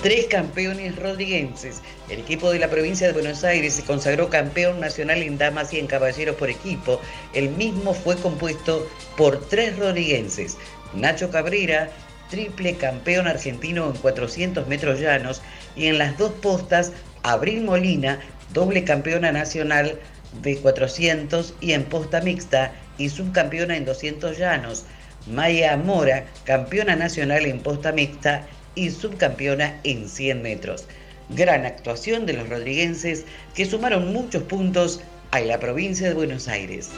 [0.03, 1.83] Tres campeones rodriguenses.
[2.11, 5.79] El equipo de la provincia de Buenos Aires se consagró campeón nacional en damas y
[5.79, 7.01] en caballeros por equipo.
[7.33, 8.87] El mismo fue compuesto
[9.17, 10.57] por tres rodriguenses.
[10.95, 11.91] Nacho Cabrera,
[12.31, 15.41] triple campeón argentino en 400 metros llanos.
[15.75, 18.21] Y en las dos postas, Abril Molina,
[18.53, 19.99] doble campeona nacional
[20.43, 24.85] de 400 y en posta mixta y subcampeona en 200 llanos.
[25.27, 30.87] Maya Mora, campeona nacional en posta mixta y subcampeona en 100 metros.
[31.31, 36.91] Gran actuación de los rodriguenses que sumaron muchos puntos a la provincia de Buenos Aires.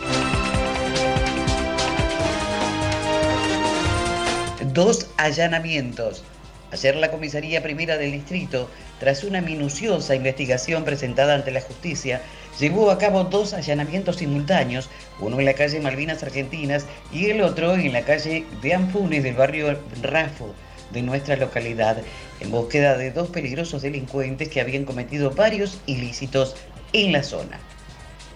[4.72, 6.22] Dos allanamientos.
[6.70, 12.22] Ayer la comisaría primera del distrito, tras una minuciosa investigación presentada ante la justicia,
[12.60, 17.74] llevó a cabo dos allanamientos simultáneos, uno en la calle Malvinas Argentinas y el otro
[17.74, 20.54] en la calle de Anfunes del barrio Rafo
[20.92, 21.96] de nuestra localidad,
[22.40, 26.54] en búsqueda de dos peligrosos delincuentes que habían cometido varios ilícitos
[26.92, 27.58] en la zona.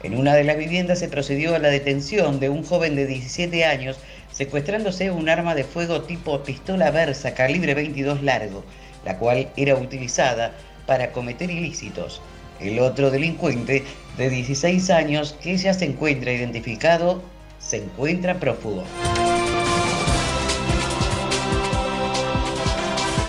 [0.03, 3.65] En una de las viviendas se procedió a la detención de un joven de 17
[3.65, 3.99] años
[4.33, 8.65] secuestrándose un arma de fuego tipo pistola Versa calibre 22 largo,
[9.05, 10.53] la cual era utilizada
[10.87, 12.23] para cometer ilícitos.
[12.61, 13.83] El otro delincuente
[14.19, 17.23] de 16 años que ya se encuentra identificado
[17.59, 18.85] se encuentra prófugo.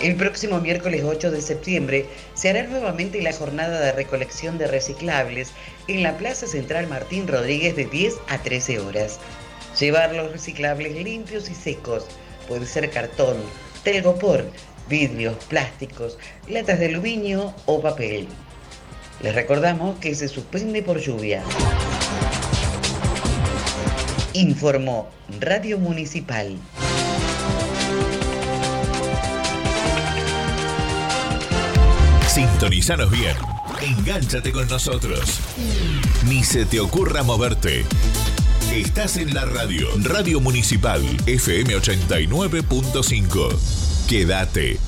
[0.02, 5.52] El próximo miércoles 8 de septiembre se hará nuevamente la jornada de recolección de reciclables
[5.88, 9.18] en la Plaza Central Martín Rodríguez de 10 a 13 horas.
[9.80, 12.06] Llevar los reciclables limpios y secos,
[12.46, 13.38] puede ser cartón,
[13.82, 14.44] telgopor,
[14.88, 18.28] vidrios, plásticos, latas de aluminio o papel.
[19.22, 21.42] Les recordamos que se suspende por lluvia.
[24.34, 25.08] Informó
[25.40, 26.58] Radio Municipal.
[32.28, 33.34] Sintonizanos bien.
[33.80, 35.40] Engánchate con nosotros.
[36.28, 37.84] Ni se te ocurra moverte.
[38.74, 39.88] Estás en la radio.
[40.02, 44.06] Radio Municipal FM 89.5.
[44.06, 44.78] Quédate.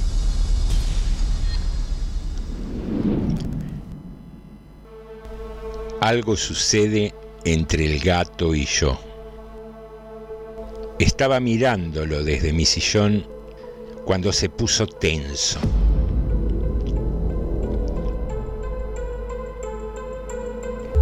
[6.00, 7.12] Algo sucede
[7.44, 8.98] entre el gato y yo.
[11.00, 13.26] Estaba mirándolo desde mi sillón
[14.04, 15.58] cuando se puso tenso.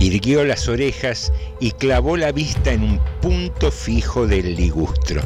[0.00, 1.30] Irguió las orejas
[1.60, 5.20] y clavó la vista en un punto fijo del ligustro.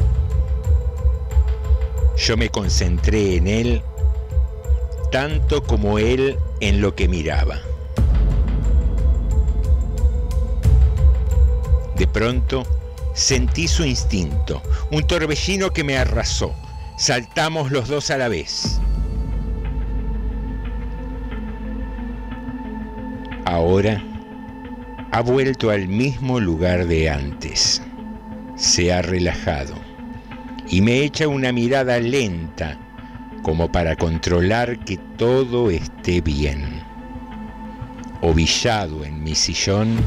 [2.17, 3.81] Yo me concentré en él
[5.11, 7.61] tanto como él en lo que miraba.
[12.01, 12.65] De pronto
[13.13, 16.51] sentí su instinto, un torbellino que me arrasó.
[16.97, 18.81] Saltamos los dos a la vez.
[23.45, 24.03] Ahora
[25.11, 27.83] ha vuelto al mismo lugar de antes.
[28.55, 29.75] Se ha relajado
[30.67, 32.79] y me echa una mirada lenta
[33.43, 36.81] como para controlar que todo esté bien.
[38.21, 39.97] Ovillado en mi sillón,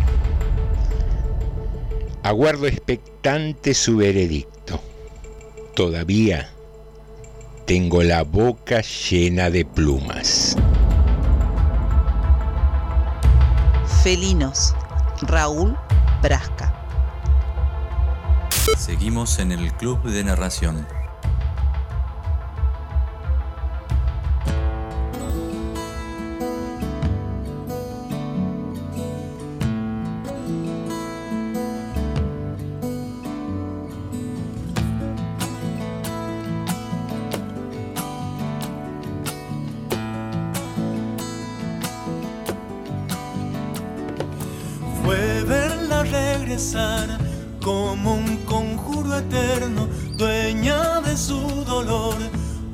[2.24, 4.80] aguardo expectante su veredicto.
[5.74, 6.48] Todavía
[7.66, 10.56] tengo la boca llena de plumas.
[14.02, 14.74] Felinos,
[15.20, 15.76] Raúl
[16.22, 16.72] Brasca.
[18.78, 20.86] Seguimos en el Club de Narración.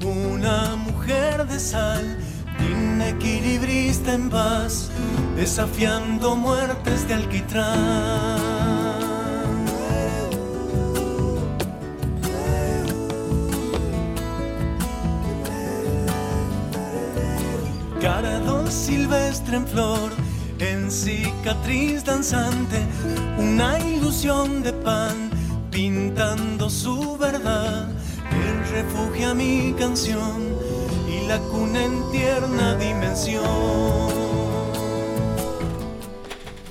[0.04, 2.18] Una mujer de sal,
[2.58, 4.90] inequilibrista en paz,
[5.36, 8.80] desafiando muertes de alquitrán.
[18.00, 20.10] Caradón silvestre en flor,
[20.58, 22.78] en cicatriz danzante,
[23.38, 25.30] una ilusión de pan,
[25.70, 27.88] pintando su verdad,
[28.70, 30.56] el refugio a mi canción
[31.08, 33.44] y la cuna en tierna dimensión.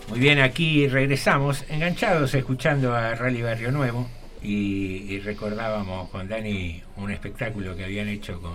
[0.08, 4.10] Muy bien, aquí regresamos, enganchados escuchando a Rally Barrio Nuevo
[4.42, 8.54] y, y recordábamos con Dani un espectáculo que habían hecho con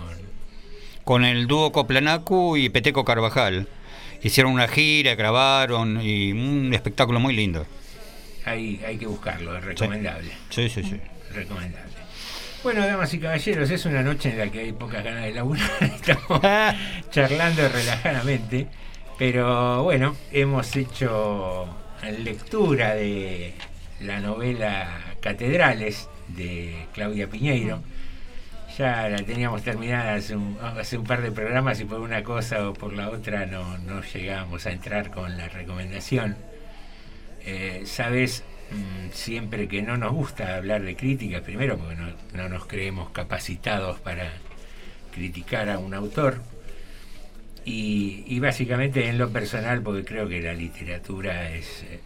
[1.03, 3.67] Con el dúo Coplanacu y Peteco Carvajal.
[4.23, 7.65] Hicieron una gira, grabaron y un espectáculo muy lindo.
[8.45, 10.31] Hay, hay que buscarlo, es recomendable.
[10.49, 10.99] Sí, sí, sí.
[11.33, 11.94] Recomendable.
[12.65, 15.69] Bueno, damas y caballeros, es una noche en la que hay pocas ganas de laburar.
[15.81, 16.41] Estamos
[17.11, 18.67] charlando relajadamente.
[19.19, 21.67] Pero bueno, hemos hecho
[22.23, 23.53] lectura de
[23.99, 27.83] la novela Catedrales de Claudia Piñeiro.
[28.79, 32.67] Ya la teníamos terminada hace un, hace un par de programas y por una cosa
[32.67, 36.35] o por la otra no, no llegamos a entrar con la recomendación.
[37.45, 38.43] Eh, Sabes,
[39.11, 43.99] siempre que no nos gusta hablar de críticas, primero porque no, no nos creemos capacitados
[43.99, 44.31] para
[45.13, 46.41] criticar a un autor,
[47.65, 51.99] y, y básicamente en lo personal porque creo que la literatura es eh,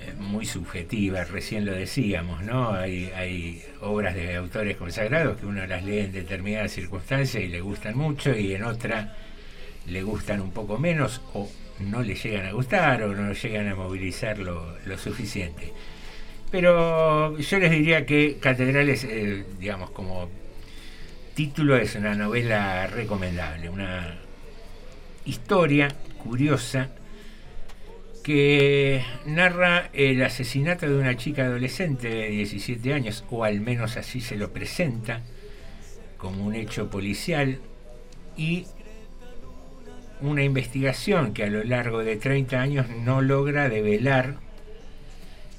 [0.00, 2.72] eh, muy subjetiva, recién lo decíamos, ¿no?
[2.72, 7.60] Hay, hay obras de autores consagrados que uno las lee en determinadas circunstancias y le
[7.60, 9.16] gustan mucho y en otra
[9.86, 11.48] le gustan un poco menos o
[11.80, 15.72] no le llegan a gustar o no llegan a movilizar lo, lo suficiente.
[16.50, 20.28] Pero yo les diría que Catedrales, eh, digamos, como
[21.34, 24.18] título es una novela recomendable, una
[25.24, 25.88] historia
[26.22, 26.90] curiosa
[28.22, 34.20] que narra el asesinato de una chica adolescente de 17 años, o al menos así
[34.20, 35.22] se lo presenta,
[36.16, 37.58] como un hecho policial,
[38.36, 38.66] y
[40.20, 44.36] una investigación que a lo largo de 30 años no logra develar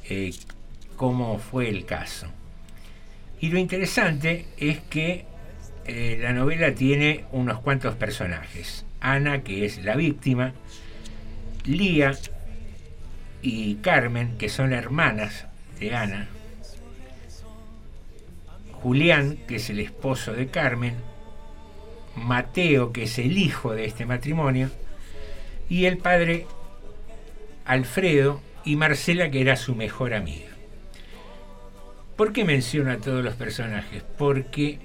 [0.10, 0.34] eh,
[0.96, 2.28] cómo fue el caso.
[3.40, 5.26] Y lo interesante es que
[5.86, 8.86] eh, la novela tiene unos cuantos personajes.
[9.00, 10.54] Ana, que es la víctima,
[11.66, 12.14] Lía
[13.42, 15.46] y Carmen, que son hermanas
[15.80, 16.28] de Ana,
[18.72, 20.96] Julián, que es el esposo de Carmen,
[22.16, 24.70] Mateo, que es el hijo de este matrimonio,
[25.70, 26.48] y el padre
[27.66, 30.48] Alfredo y Marcela, que era su mejor amiga.
[32.16, 34.04] ¿Por qué menciono a todos los personajes?
[34.18, 34.80] Porque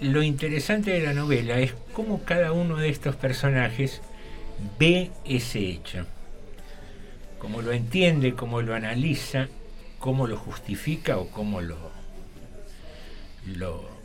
[0.00, 4.02] lo interesante de la novela es cómo cada uno de estos personajes
[4.78, 6.06] ve ese hecho,
[7.38, 9.48] cómo lo entiende, cómo lo analiza,
[9.98, 11.76] cómo lo justifica o cómo lo,
[13.46, 13.97] lo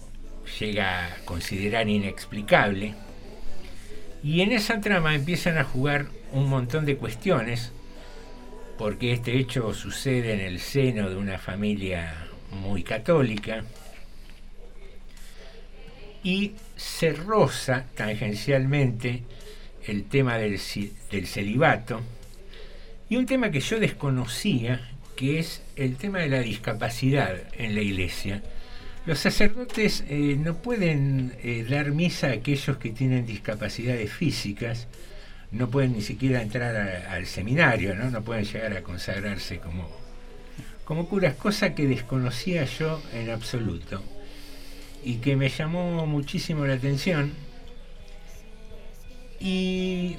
[0.59, 2.95] llega a considerar inexplicable.
[4.23, 7.71] Y en esa trama empiezan a jugar un montón de cuestiones,
[8.77, 13.63] porque este hecho sucede en el seno de una familia muy católica,
[16.23, 19.23] y se roza tangencialmente
[19.85, 20.59] el tema del,
[21.11, 22.01] del celibato
[23.09, 27.81] y un tema que yo desconocía, que es el tema de la discapacidad en la
[27.81, 28.41] iglesia.
[29.05, 34.87] Los sacerdotes eh, no pueden eh, dar misa a aquellos que tienen discapacidades físicas,
[35.51, 38.09] no pueden ni siquiera entrar al seminario, ¿no?
[38.09, 39.89] no pueden llegar a consagrarse como,
[40.85, 44.01] como curas, cosa que desconocía yo en absoluto
[45.03, 47.33] y que me llamó muchísimo la atención.
[49.41, 50.15] Y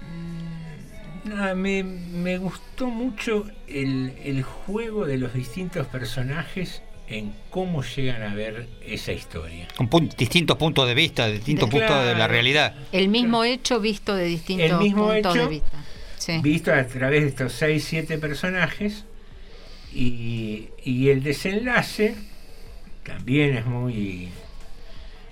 [0.00, 7.82] mm, nada, me, me gustó mucho el, el juego de los distintos personajes en cómo
[7.82, 9.68] llegan a ver esa historia.
[9.76, 11.86] Con distintos puntos de vista, distintos Claro.
[11.86, 12.74] puntos de la realidad.
[12.92, 15.84] El mismo hecho visto de distintos El mismo puntos hecho de vista.
[16.18, 16.38] Sí.
[16.42, 19.04] visto a través de estos 6, 7 personajes
[19.94, 22.16] y, y el desenlace
[23.04, 24.30] también es muy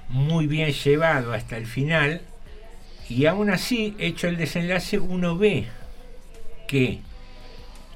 [0.08, 2.20] muy bien llevado hasta el final
[3.08, 5.66] y aún así hecho el desenlace uno ve
[6.68, 7.00] que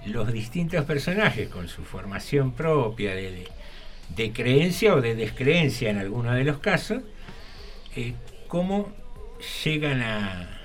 [0.07, 3.47] los distintos personajes con su formación propia de,
[4.17, 7.03] de creencia o de descreencia en algunos de los casos
[7.97, 8.15] eh,
[8.49, 8.93] cómo
[9.65, 10.59] llegan a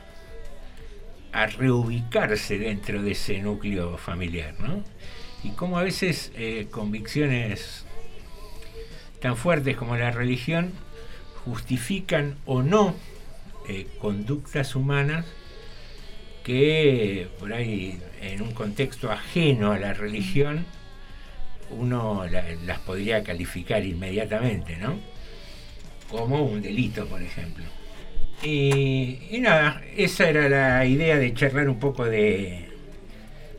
[1.34, 4.84] a reubicarse dentro de ese núcleo familiar, ¿no?
[5.44, 7.86] Y cómo a veces eh, convicciones
[9.20, 10.72] tan fuertes como la religión
[11.44, 12.96] justifican o no
[13.68, 15.26] eh, conductas humanas
[16.44, 20.66] que por ahí en un contexto ajeno a la religión
[21.72, 25.00] uno la- las podría calificar inmediatamente, ¿no?
[26.10, 27.64] Como un delito, por ejemplo.
[28.44, 32.70] Y, y nada, esa era la idea de charlar un poco de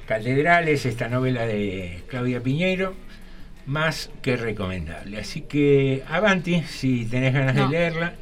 [0.07, 2.95] Catedrales, esta novela de Claudia Piñeiro,
[3.67, 5.19] más que recomendable.
[5.19, 7.65] Así que avanti, si tenés ganas No.
[7.69, 8.15] de leerla,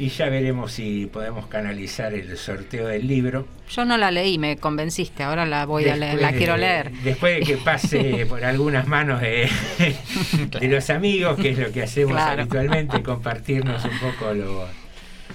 [0.00, 3.46] y ya veremos si podemos canalizar el sorteo del libro.
[3.70, 6.90] Yo no la leí, me convenciste, ahora la voy a leer, la quiero leer.
[7.04, 9.48] Después de que pase por algunas manos de,
[10.58, 12.40] de los amigos, que es lo que hacemos Claro.
[12.42, 14.66] habitualmente, compartirnos un poco lo-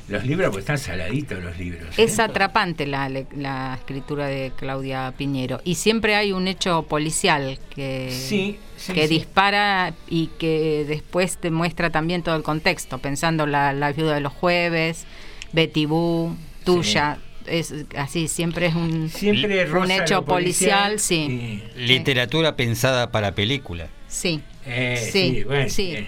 [0.08, 1.84] los libros, pues están saladitos los libros.
[1.98, 2.04] ¿eh?
[2.04, 7.60] Es atrapante la, le- la escritura de Claudia Piñero y siempre hay un hecho policial
[7.74, 9.16] que, Sí, sí, que sí.
[9.16, 14.22] dispara y que después te muestra también todo el contexto, pensando la, la viuda de
[14.22, 15.06] los jueves,
[15.54, 21.62] Betty Boo, tuya, es así, siempre es un, Siempre un hecho policial, policial sí.
[21.76, 23.88] Literatura pensada para película.
[24.08, 24.42] Sí.
[24.66, 25.92] Eh, sí, sí, bueno, sí.
[25.92, 26.08] eh,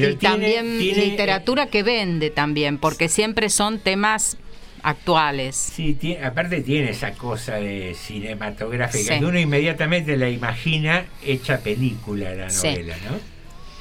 [0.00, 4.36] Pero y tiene- también tiene, eh, literatura que vende también, porque siempre son temas
[4.82, 5.56] actuales.
[5.56, 9.18] Sí, aparte tiene esa cosa de cinematográfica Sí.
[9.20, 12.68] que uno inmediatamente la imagina hecha película la Sí.
[12.68, 13.18] novela, ¿no?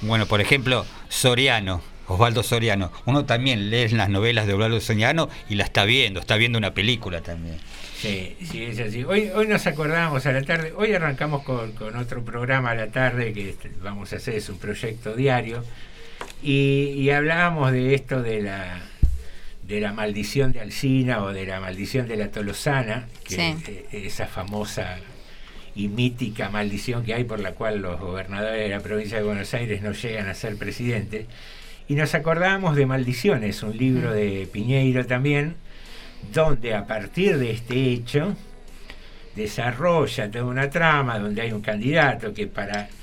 [0.07, 2.91] Bueno, por ejemplo, Soriano, Osvaldo Soriano.
[3.05, 6.73] Uno también lee las novelas de Osvaldo Soriano y la está viendo, está viendo una
[6.73, 7.57] película también.
[7.99, 9.03] Sí, sí, es así.
[9.03, 12.87] Hoy, hoy nos acordábamos a la tarde, hoy arrancamos con, con otro programa a la
[12.87, 15.63] tarde que este, vamos a hacer, es un proyecto diario,
[16.45, 18.81] y, y hablábamos de esto de la
[19.67, 23.55] de la maldición de Alcina o de la maldición de la Tolosana, que Sí.
[23.67, 24.97] eh, esa famosa
[25.73, 29.51] y mítica maldición que hay por la cual los gobernadores de la provincia de Buenos
[29.55, 31.25] Aires no llegan a ser presidentes.
[31.87, 35.55] Y nos acordábamos de Maldiciones, un libro de Piñeiro también,
[36.31, 38.35] donde a partir de este hecho
[39.35, 42.94] desarrolla toda una trama donde hay un candidato que para mm,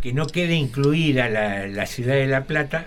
[0.00, 2.86] que no quede incluida la, la ciudad de La Plata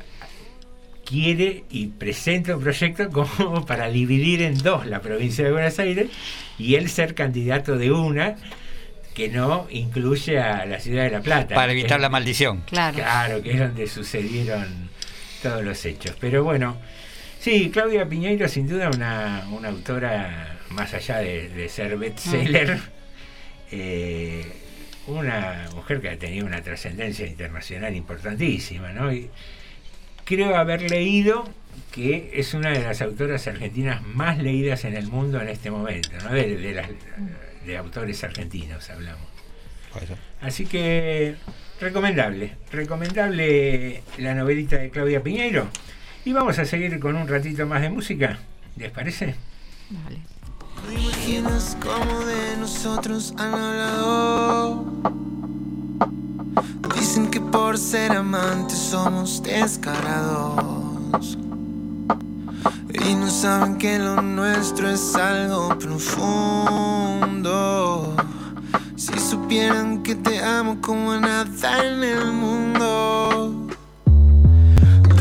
[1.10, 6.10] quiere y presenta un proyecto como para dividir en dos la provincia de Buenos Aires
[6.60, 8.36] y él ser candidato de una
[9.16, 11.55] que no incluye a la ciudad de La Plata.
[11.55, 12.62] Para evitar la maldición.
[12.68, 12.95] Claro.
[12.95, 14.89] Claro, que es donde sucedieron
[15.41, 16.16] todos los hechos.
[16.20, 16.78] Pero bueno,
[17.39, 22.80] sí, Claudia Piñeiro sin duda una, una autora más allá de, de ser bestseller,
[23.72, 24.45] eh,
[25.10, 29.12] una mujer que ha tenido una trascendencia internacional importantísima, ¿no?
[29.14, 29.30] Y
[30.26, 31.47] creo haber leído
[31.91, 36.12] que es una de las autoras argentinas más leídas en el mundo en este momento,
[36.24, 36.32] ¿no?
[36.34, 36.89] De, de las-
[37.66, 39.28] de autores argentinos hablamos.
[40.41, 41.36] Así que
[41.82, 45.68] recomendable, recomendable la novelita de Claudia Piñeiro.
[46.26, 48.38] Y vamos a seguir con un ratito más de música,
[48.78, 49.36] ¿les parece?
[49.89, 50.20] Vale.
[50.88, 54.86] ¿Te imaginas cómo de nosotros han hablado?
[56.95, 61.38] Dicen que por ser amantes somos descarados.
[63.05, 67.25] Y no saben que lo nuestro es algo profundo.
[68.95, 71.45] Si supieran que te amo como nada
[71.86, 73.67] en el mundo.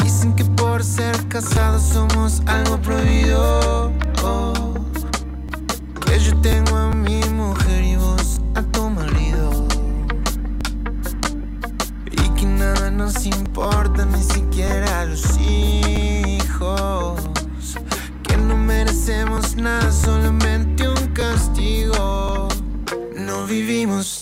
[0.02, 0.34] Dicen
[0.82, 3.97] ser casados somos algo prohibido.
[19.09, 22.48] Merecemos nada, solamente un castigo.
[23.16, 24.18] No vivimos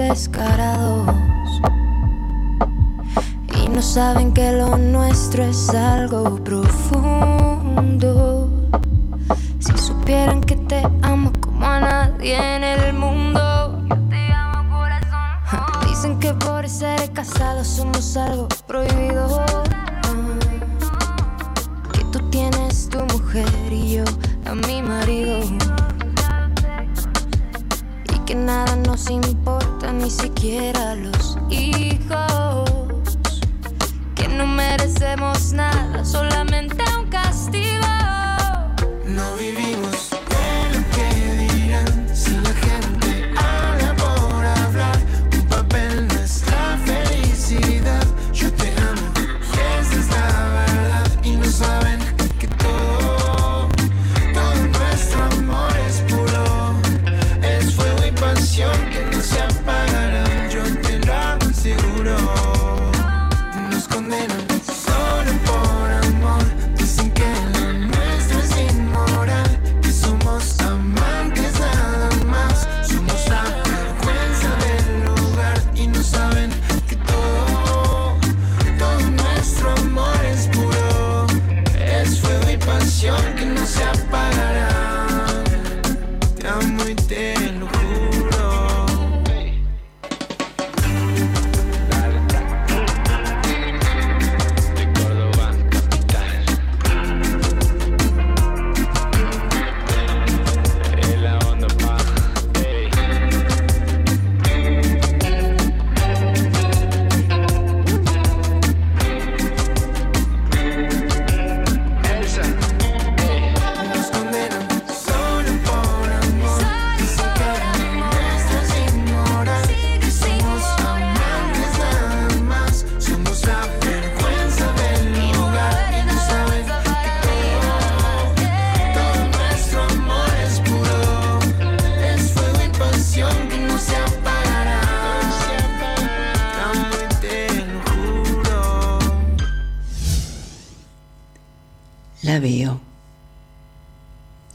[0.00, 1.14] descarados.
[3.62, 8.39] Y no saben que lo nuestro es algo profundo.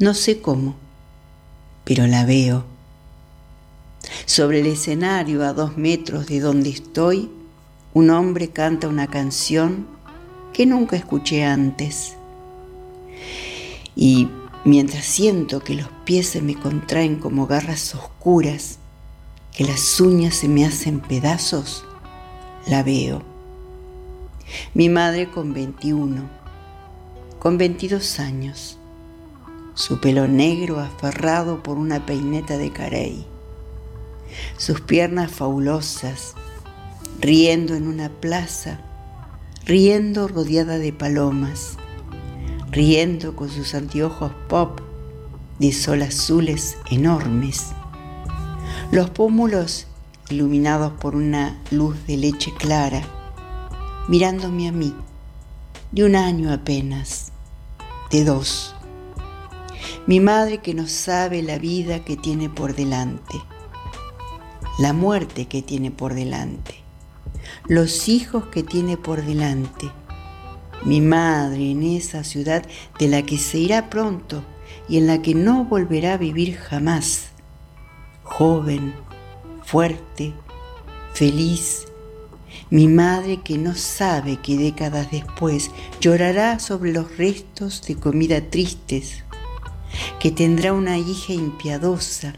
[0.05, 0.75] No sé cómo,
[1.83, 2.63] pero la veo.
[4.27, 7.31] Sobre el escenario, a dos metros de donde estoy,
[7.95, 9.87] un hombre canta una canción
[10.53, 12.13] que nunca escuché antes.
[13.95, 14.27] Y
[14.63, 18.77] mientras siento que los pies se me contraen como garras oscuras,
[19.57, 21.83] que las uñas se me hacen pedazos,
[22.67, 23.23] la veo.
[24.75, 26.29] Mi madre con 21,
[27.39, 28.77] con 22 años
[29.75, 33.25] su pelo negro aferrado por una peineta de carey,
[34.57, 36.33] sus piernas fabulosas,
[37.19, 38.79] riendo en una plaza,
[39.65, 41.75] riendo rodeada de palomas,
[42.71, 44.79] riendo con sus anteojos pop
[45.59, 47.67] de sol azules enormes,
[48.91, 49.87] los pómulos
[50.29, 53.01] iluminados por una luz de leche clara,
[54.07, 54.95] mirándome a mí,
[55.91, 57.33] de un año apenas,
[58.09, 58.74] de dos
[60.07, 63.41] mi madre que no sabe la vida que tiene por delante,
[64.77, 66.75] la muerte que tiene por delante,
[67.67, 69.89] los hijos que tiene por delante,
[70.83, 72.63] mi madre en esa ciudad
[72.99, 74.43] de la que se irá pronto
[74.87, 77.29] y en la que no volverá a vivir jamás,
[78.21, 78.93] joven,
[79.63, 80.33] fuerte,
[81.13, 81.87] feliz,
[82.69, 89.23] mi madre que no sabe que décadas después llorará sobre los restos de comida tristes,
[90.19, 92.33] que tendrá una hija impiadosa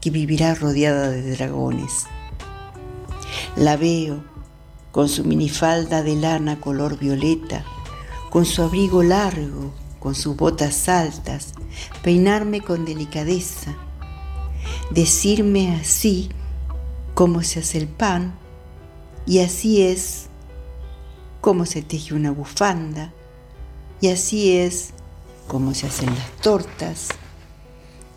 [0.00, 2.06] que vivirá rodeada de dragones.
[3.56, 4.22] La veo
[4.92, 7.64] con su minifalda de lana color violeta,
[8.30, 11.52] con su abrigo largo, con sus botas altas,
[12.02, 13.74] peinarme con delicadeza,
[14.90, 16.30] decirme así
[17.14, 18.38] cómo se hace el pan,
[19.26, 20.26] y así es
[21.40, 23.12] cómo se teje una bufanda,
[24.00, 24.94] y así es
[25.48, 27.08] cómo se hacen las tortas,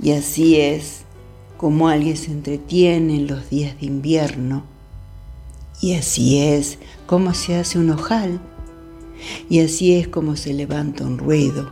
[0.02, 1.02] y así es
[1.58, 4.64] como alguien se entretiene en los días de invierno,
[5.82, 6.78] y así es
[7.08, 8.40] como se hace un ojal,
[9.50, 11.72] y así es como se levanta un ruedo,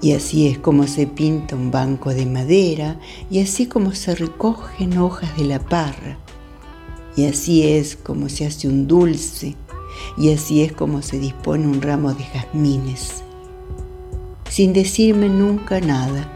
[0.00, 2.98] y así es como se pinta un banco de madera,
[3.30, 6.18] y así como se recogen hojas de la parra,
[7.16, 9.56] y así es como se hace un dulce,
[10.16, 13.24] y así es como se dispone un ramo de jazmines,
[14.50, 16.28] sin decirme nunca nada,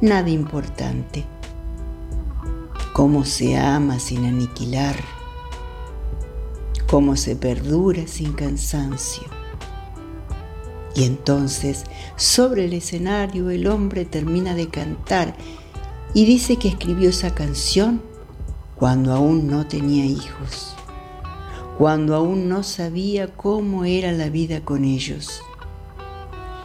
[0.00, 1.24] nada importante.
[2.92, 4.96] Cómo se ama sin aniquilar,
[6.90, 9.22] cómo se perdura sin cansancio.
[10.96, 11.84] Y entonces,
[12.16, 15.36] sobre el escenario, el hombre termina de cantar
[16.14, 18.02] y dice que escribió esa canción
[18.74, 20.74] cuando aún no tenía hijos,
[21.78, 25.40] cuando aún no sabía cómo era la vida con ellos.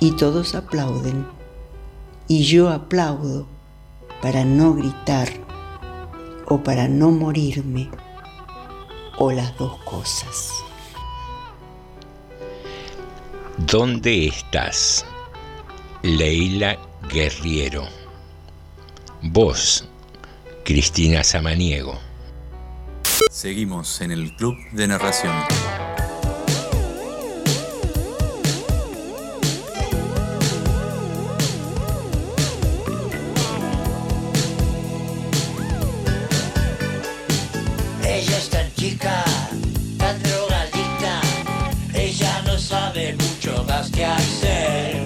[0.04, 1.26] Y todos aplauden,
[2.28, 3.48] y yo aplaudo
[4.22, 5.30] para no gritar
[6.46, 7.90] o para no morirme,
[9.18, 10.52] o las dos cosas.
[13.56, 15.06] ¿Dónde estás?
[16.02, 16.78] Leila
[17.10, 17.88] Guerriero.
[19.22, 19.88] Vos,
[20.66, 21.98] Cristina Samaniego.
[23.32, 25.34] Seguimos en el Club de Narración.
[44.44, 45.03] Que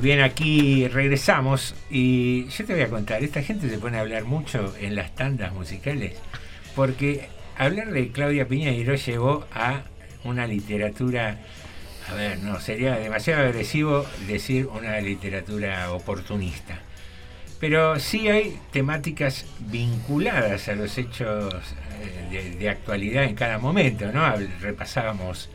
[0.00, 4.24] bien, aquí regresamos y yo te voy a contar, esta gente se pone a hablar
[4.24, 6.14] mucho en las tandas musicales
[6.74, 9.82] porque hablar de Claudia Piñeiro llevó a
[10.24, 11.38] una literatura,
[12.08, 16.78] a ver, no, sería demasiado agresivo decir una literatura oportunista.
[17.58, 21.52] Pero sí hay temáticas vinculadas a los hechos
[22.32, 24.34] eh, de, actualidad en cada momento, ¿no?
[24.60, 25.50] Repasábamos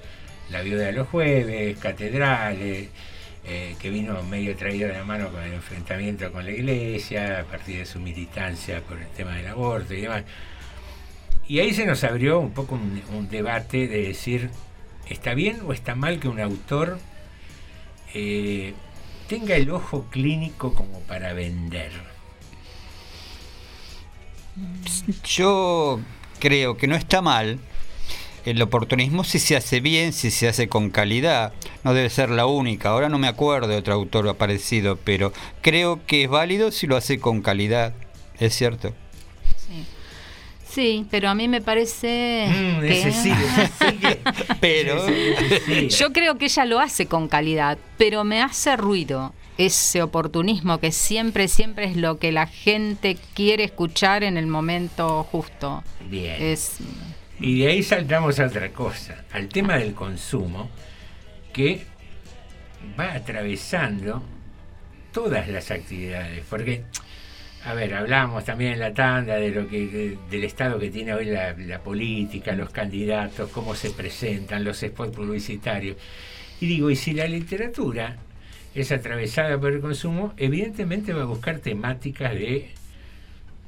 [0.51, 2.89] La viuda de los jueves, Catedrales,
[3.47, 7.43] eh, que vino medio traído de la mano con el enfrentamiento con la iglesia, a
[7.43, 10.23] partir de su militancia por el tema del aborto y demás.
[11.47, 14.49] Y ahí se nos abrió un poco un, debate de decir,
[15.07, 16.97] ¿está bien o está mal que un autor
[18.15, 18.73] eh,
[19.27, 21.91] tenga el ojo clínico como para vender?
[25.23, 25.99] Yo
[26.39, 27.59] creo que no está mal.
[28.43, 31.53] El oportunismo si se hace bien, si se hace con calidad,
[31.85, 32.89] no debe ser la única.
[32.89, 35.31] Ahora no me acuerdo de otro autor aparecido, pero
[35.61, 37.93] creo que es válido si lo hace con calidad.
[38.39, 38.93] Es cierto.
[40.67, 42.99] Sí, pero a mí me parece Mm, que...
[42.99, 44.19] ese sí, ese sí que-
[44.59, 45.87] Pero ese sí.
[45.89, 50.91] Yo creo que ella lo hace con calidad, pero me hace ruido ese oportunismo que
[50.91, 55.81] siempre, siempre es lo que la gente quiere escuchar en el momento justo.
[56.09, 56.35] Bien.
[56.41, 56.77] Es,
[57.39, 60.69] Y de ahí saltamos a otra cosa, al tema del consumo,
[61.55, 61.79] que
[62.99, 64.21] va atravesando
[65.13, 66.43] todas las actividades.
[66.49, 66.83] Porque,
[67.63, 71.13] a ver, hablamos también en la tanda de lo que de- del estado que tiene
[71.13, 75.95] hoy la, la política, los candidatos, cómo se presentan, los spots publicitarios.
[76.59, 78.17] Y digo, y si la literatura
[78.75, 82.71] es atravesada por el consumo, evidentemente va a buscar temáticas de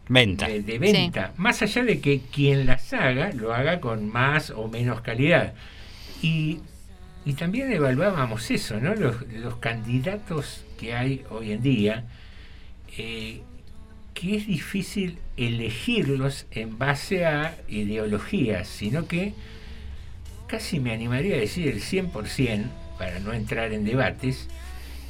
[0.10, 0.48] Venta.
[0.48, 4.68] de, de venta, más allá de que quien las haga lo haga con más o
[4.68, 5.54] menos calidad.
[6.22, 6.60] Y,
[7.28, 8.96] y también evaluábamos eso, ¿no?
[8.96, 9.18] Los,
[9.60, 12.06] candidatos que hay hoy en día
[12.98, 13.42] eh,
[14.14, 19.34] que es difícil elegirlos en base a ideologías, sino que
[20.48, 24.48] casi me animaría a decir el 100%, para no entrar en debates,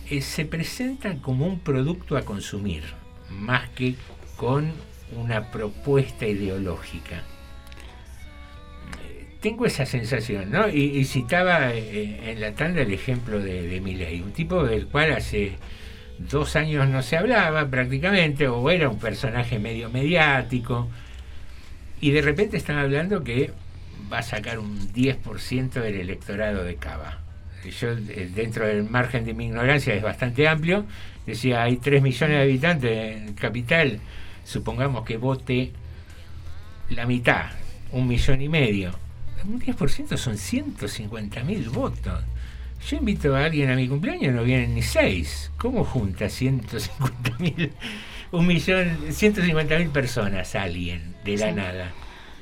[0.09, 2.81] eh, se presentan como un producto a consumir,
[3.29, 3.93] más que
[4.37, 4.71] con
[5.15, 7.21] una propuesta ideológica.
[9.41, 10.67] Tengo esa sensación, ¿no?
[10.67, 15.57] Y, citaba eh, en la tanda el ejemplo de, de un tipo del cual hace
[16.17, 20.87] dos años no se hablaba prácticamente, o era un personaje medio mediático,
[22.01, 23.51] y de repente están hablando que
[24.11, 27.19] va a sacar un 10% del electorado de Cava.
[27.79, 30.85] Yo, eh, dentro del margen de mi ignorancia, es bastante amplio,
[31.25, 33.99] decía, hay 3 millones de habitantes en capital,
[34.45, 35.71] supongamos que vote
[36.89, 37.47] la mitad,
[37.91, 38.91] un millón y medio.
[39.45, 42.23] Un 10% son 150 mil votos.
[42.87, 45.51] Yo invito a alguien a mi cumpleaños, no vienen ni seis.
[45.57, 47.71] ¿Cómo junta 150 mil,
[48.31, 51.53] un millón, 150 mil personas alguien de la Sí.
[51.55, 51.91] nada?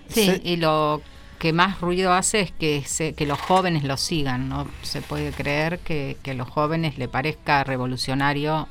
[0.10, 1.02] Sí, y lo
[1.40, 4.50] que más ruido hace es que, se- que los jóvenes lo sigan.
[4.50, 8.68] No se puede creer que, que a los jóvenes le parezca revolucionario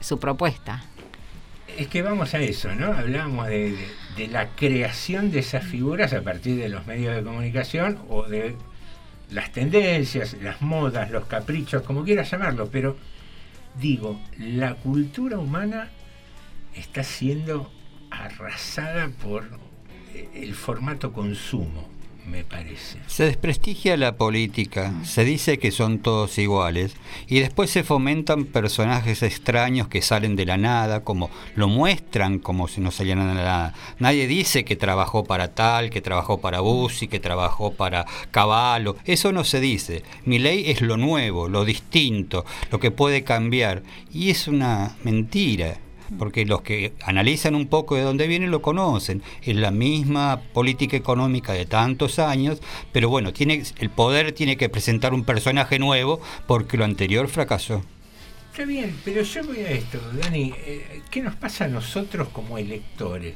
[0.00, 0.84] su propuesta.
[1.78, 2.92] Es que vamos a eso, ¿no?
[2.92, 7.22] Hablamos de, de- de la creación de esas figuras a partir de los medios de
[7.22, 8.56] comunicación o de
[9.30, 12.96] las tendencias, las modas, los caprichos, como quieras llamarlo, pero
[13.80, 15.90] digo, la cultura humana
[16.74, 17.70] está siendo
[18.10, 19.44] arrasada por
[20.14, 21.88] eh, el formato consumo,
[22.30, 22.98] me parece.
[23.06, 26.94] Se desprestigia la política, se dice que son todos iguales
[27.26, 32.68] y después se fomentan personajes extraños que salen de la nada, como lo muestran como
[32.68, 33.74] si no salieran de la nada.
[33.98, 38.96] Nadie dice que trabajó para tal, que trabajó para Bussi, que trabajó para Caballo.
[39.04, 40.02] Eso no se dice.
[40.24, 43.82] Mi ley es lo nuevo, lo distinto, lo que puede cambiar.
[44.12, 45.78] Y es una mentira
[46.18, 49.22] porque los que analizan un poco de dónde viene lo conocen.
[49.42, 52.60] Es la misma política económica de tantos años,
[52.92, 57.82] pero bueno, tiene, el poder tiene que presentar un personaje nuevo porque lo anterior fracasó.
[58.52, 60.52] Está bien, pero yo voy a esto, Dani.
[60.66, 63.34] eh, ¿Qué nos pasa a nosotros como electores?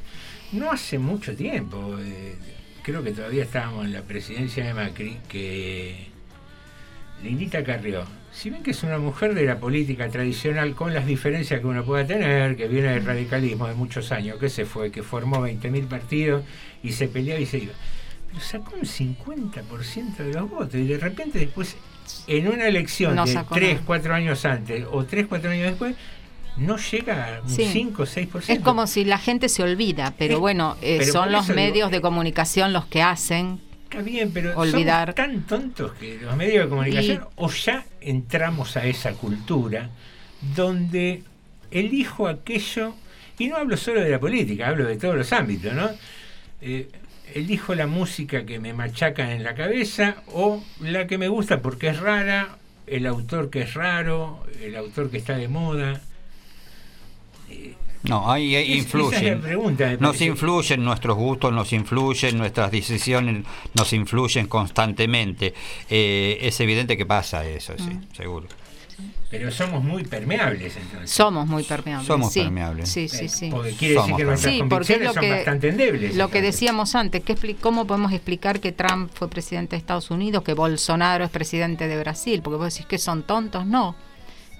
[0.51, 2.35] No hace mucho tiempo, eh,
[2.83, 6.07] creo que todavía estábamos en la presidencia de Macri, que
[7.23, 8.03] Lindita Carrió,
[8.33, 11.83] si bien que es una mujer de la política tradicional, con las diferencias que uno
[11.83, 15.87] pueda tener, que viene del radicalismo de muchos años, que se fue, que formó 20.000
[15.87, 16.43] partidos
[16.81, 17.73] y se peleó y se iba.
[18.29, 21.75] Pero sacó un 50% de los votos y de repente después,
[22.27, 23.83] en una elección No de sacó 3, nada.
[23.85, 25.95] 4 años antes o 3, 4 años después,
[26.57, 27.65] no llega a un Sí.
[27.71, 28.53] 5 o 6%.
[28.53, 31.55] Es como si la gente se olvida, pero Eh, bueno, eh, pero son los digo,
[31.55, 33.59] medios de comunicación los que hacen
[33.93, 35.13] Está bien, pero olvidar.
[35.13, 39.91] somos tan tontos que los medios de comunicación o ya entramos a esa cultura
[40.55, 41.21] donde
[41.69, 42.95] elijo aquello,
[43.37, 45.91] y no hablo solo de la política, hablo de todos los ámbitos, ¿no?
[46.63, 46.89] Eh,
[47.35, 51.89] elijo la música que me machaca en la cabeza o la que me gusta porque
[51.89, 56.01] es rara, el autor que es raro, el autor que está de moda.
[58.03, 59.39] No, ahí, influyen.
[59.41, 63.45] pregunta, nos influyen nuestros gustos, nos influyen nuestras decisiones,
[63.75, 65.53] nos influyen constantemente.
[65.89, 68.01] Eh, es evidente que pasa eso, sí, Mm.
[68.15, 68.47] seguro.
[69.31, 71.09] Pero somos muy permeables entonces.
[71.09, 72.05] Somos muy permeables.
[72.05, 72.41] Somos sí.
[72.41, 72.87] permeables.
[72.87, 73.49] Sí, sí, sí.
[73.49, 76.15] Porque quiere decir que nuestras Sí, porque es convicciones lo son que, bastante endebles.
[76.15, 76.43] lo que entonces.
[76.43, 80.53] decíamos antes, ¿qué expli- ¿cómo podemos explicar que Trump fue presidente de Estados Unidos, que
[80.53, 82.41] Bolsonaro es presidente de Brasil?
[82.43, 83.95] Porque vos decís que son tontos, no,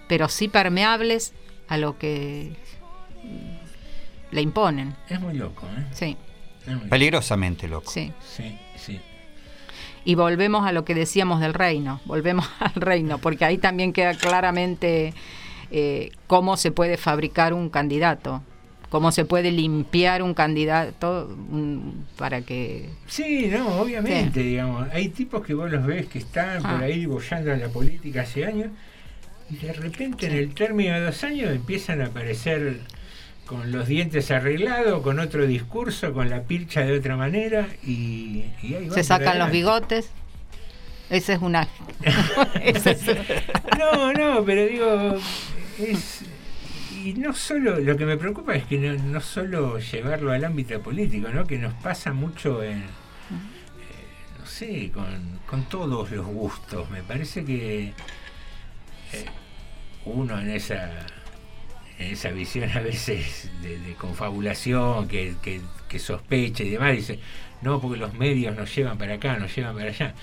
[0.08, 1.34] pero sí permeables
[1.68, 2.54] a lo que
[4.32, 4.96] le imponen.
[5.10, 5.84] Es muy loco, ¿eh?
[5.92, 6.18] Sí,
[6.68, 7.92] muy Peligrosamente loco.
[7.92, 8.12] sí.
[8.36, 9.00] Sí, sí.
[10.06, 14.14] Y volvemos a lo que decíamos del reino, volvemos al reino, porque ahí también queda
[14.16, 15.14] claramente
[15.72, 18.42] eh, cómo se puede fabricar un candidato,
[18.90, 21.34] cómo se puede limpiar un candidato
[22.18, 22.90] para que...
[23.08, 24.90] Sí, no, obviamente, digamos.
[24.92, 26.74] Hay tipos que vos los ves que están Ah.
[26.76, 28.68] por ahí bollando en la política hace años
[29.50, 32.82] y de repente en el término de dos años empiezan a aparecer
[33.46, 38.74] con los dientes arreglados, con otro discurso, con la pircha de otra manera y, y
[38.76, 40.10] ahí Se sacan los bigotes.
[41.10, 41.68] Esa es una...
[43.78, 45.16] No, no, pero digo,
[45.78, 46.22] es.
[47.04, 50.82] Y no solo, lo que me preocupa es que no, no solo llevarlo al ámbito
[50.82, 51.46] político, ¿no?
[51.46, 52.80] Que nos pasa mucho en.
[52.80, 52.86] eh,
[54.40, 56.90] no sé, con, con todos los gustos.
[56.90, 59.26] Me parece que eh,
[60.06, 60.90] uno en esa
[62.00, 67.20] esa visión a veces de, de confabulación, que, que, que sospecha y demás, dice,
[67.62, 70.14] no, porque los medios nos llevan para acá, nos llevan para allá.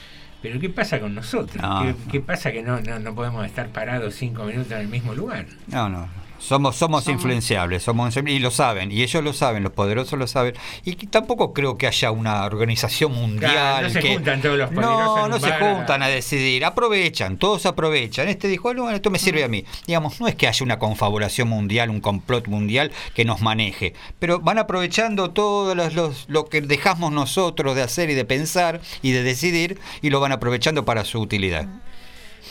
[0.42, 1.62] Pero ¿qué pasa con nosotros?
[1.62, 2.12] No, ¿Qué, no.
[2.12, 5.46] qué pasa que no, no, no podemos estar parados cinco minutos en el mismo lugar?
[5.66, 6.08] No, no.
[6.40, 10.26] Somos, somos, Somos- influenciables, somos y lo saben, y ellos lo saben, los poderosos lo
[10.26, 10.54] saben.
[10.84, 13.52] Y tampoco creo que haya una organización mundial.
[13.52, 17.36] Claro, no se que- juntan todos los poderosos No, no se juntan a decidir, aprovechan,
[17.36, 18.28] todos aprovechan.
[18.28, 19.64] Este dijo, no, esto me sirve a mí.
[19.86, 24.40] Digamos, no es que haya una confabulación mundial, un complot mundial que nos maneje, pero
[24.40, 29.12] van aprovechando todo los- los- lo que dejamos nosotros de hacer y de pensar y
[29.12, 31.68] de decidir y lo van aprovechando para su utilidad.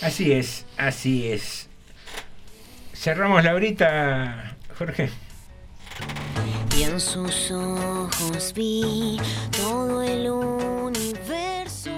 [0.02, 1.69] Así es, así es.
[3.02, 5.10] Cerramos la horita, Jorge.
[6.78, 9.18] Y en sus ojos vi
[9.56, 11.92] todo el universo.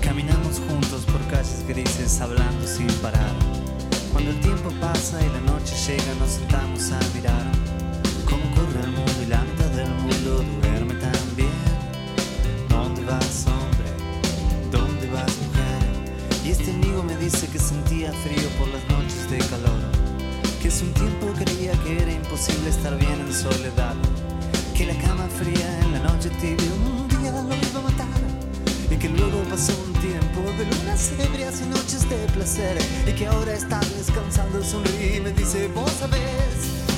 [0.00, 3.41] Caminamos juntos por calles grises hablando sin parar.
[4.22, 7.42] Cuando el tiempo pasa y la noche llega nos sentamos a mirar
[8.24, 11.50] cómo corre el mundo y la mitad del mundo duerme también.
[12.68, 13.90] ¿Dónde vas hombre?
[14.70, 15.82] ¿Dónde vas mujer?
[16.44, 19.82] Y este amigo me dice que sentía frío por las noches de calor.
[20.62, 23.96] Que hace un tiempo creía que era imposible estar bien en soledad.
[24.76, 26.70] Que la cama fría en la noche tibia
[29.02, 33.52] que luego pasó un tiempo de lunas ebrias y noches de placer Y que ahora
[33.52, 36.91] está descansando, sonríe y me dice Vos sabés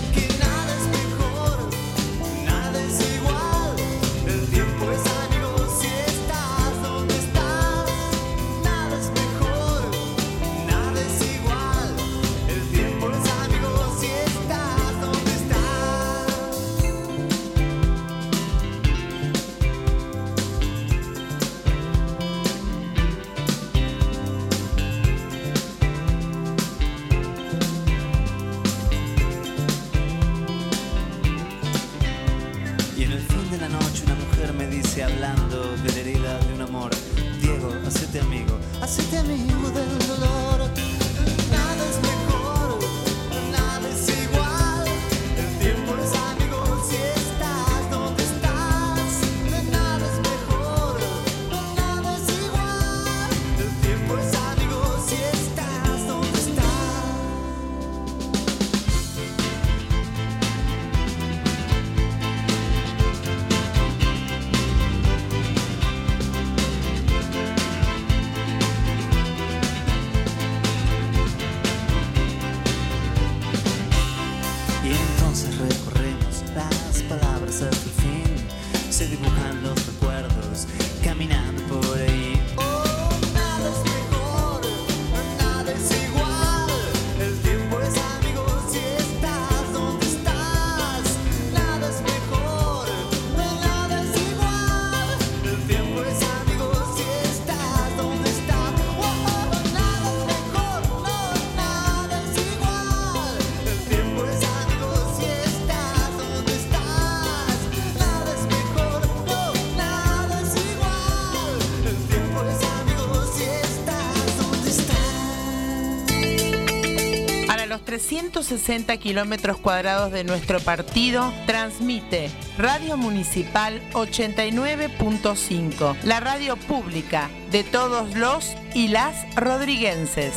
[118.42, 128.16] 160 kilómetros cuadrados de nuestro partido, transmite Radio Municipal 89.5, la radio pública de todos
[128.16, 130.34] los y las rodriguenses.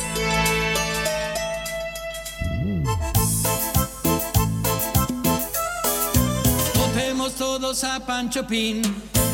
[6.76, 8.80] Votemos todos a Pancho Pin,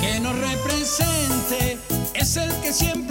[0.01, 1.77] que nos represente,
[2.15, 3.04] es el que siempre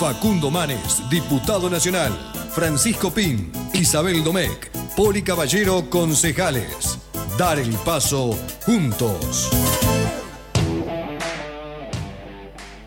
[0.00, 2.10] Facundo Manes, diputado nacional.
[2.54, 6.98] Francisco Pin, Isabel Domecq, Poli Caballero, concejales.
[7.36, 8.30] Dar el paso
[8.64, 9.50] juntos.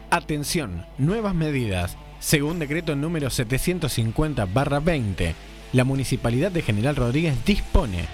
[0.10, 1.96] Atención, nuevas medidas.
[2.20, 5.36] Según decreto número 750-20,
[5.72, 8.08] la Municipalidad de General Rodríguez dispone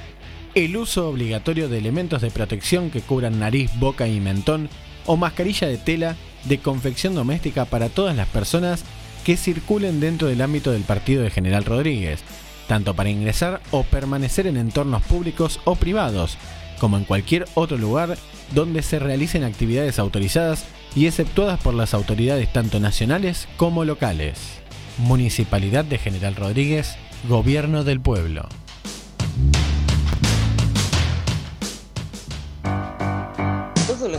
[0.56, 4.70] el uso obligatorio de elementos de protección que cubran nariz, boca y mentón
[5.06, 8.84] o mascarilla de tela de confección doméstica para todas las personas
[9.24, 12.22] que circulen dentro del ámbito del partido de General Rodríguez,
[12.68, 16.38] tanto para ingresar o permanecer en entornos públicos o privados,
[16.80, 18.18] como en cualquier otro lugar
[18.54, 24.39] donde se realicen actividades autorizadas y exceptuadas por las autoridades tanto nacionales como locales.
[24.97, 26.95] Municipalidad de General Rodríguez,
[27.28, 28.47] Gobierno del Pueblo.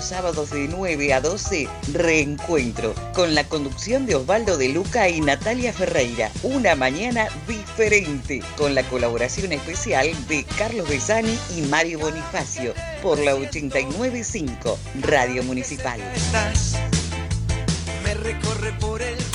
[0.04, 5.72] Sábados de 9 a 12, reencuentro con la conducción de Osvaldo de Luca y Natalia
[5.72, 6.30] Ferreira.
[6.42, 13.34] Una mañana diferente, con la colaboración especial de Carlos Besani y Mario Bonifacio por la
[13.34, 16.00] 895 Radio Municipal.
[18.04, 19.29] Me recorre por el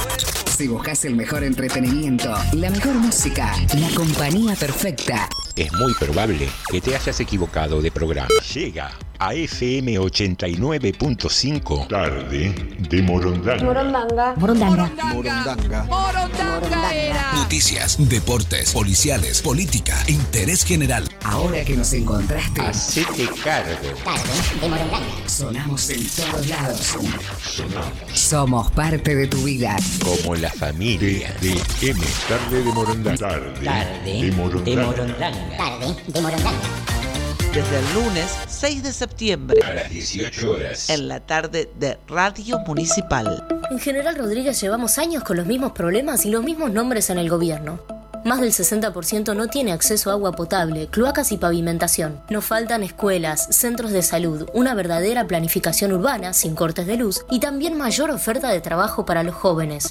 [0.58, 5.28] Si buscas el mejor entretenimiento, la mejor música, la compañía perfecta.
[5.56, 8.28] Es muy probable que te hayas equivocado de programa.
[8.54, 12.54] Llega a FM 89.5 Tarde
[12.90, 13.64] de Morondanga.
[13.64, 14.36] Morondanga.
[14.36, 14.94] Morondanga.
[15.06, 15.84] Morondanga.
[15.86, 17.32] Morondanga era.
[17.34, 21.08] Noticias, deportes, policiales, política, interés general.
[21.24, 23.72] Ahora que nos encontraste, Hacete cargo.
[24.62, 25.00] de Morondanga.
[25.28, 26.96] Sonamos en todos lados.
[28.14, 29.78] Somos parte de tu vida.
[30.04, 32.00] Como la familia de M.
[32.28, 33.18] Tarde de Morondanga.
[33.18, 34.94] Tarde, de Morondanga.
[35.58, 36.60] Tarde de Morondanga.
[37.54, 40.90] Desde el lunes 6 de septiembre A las 18 horas.
[40.90, 43.48] en la tarde de Radio Municipal.
[43.72, 47.30] En General Rodríguez llevamos años con los mismos problemas y los mismos nombres en el
[47.30, 47.80] gobierno.
[48.26, 52.20] Más del 60% no tiene acceso a agua potable, cloacas y pavimentación.
[52.32, 57.40] Nos faltan escuelas, centros de salud, una verdadera planificación urbana sin cortes de luz y
[57.40, 59.90] también mayor oferta de trabajo para los jóvenes.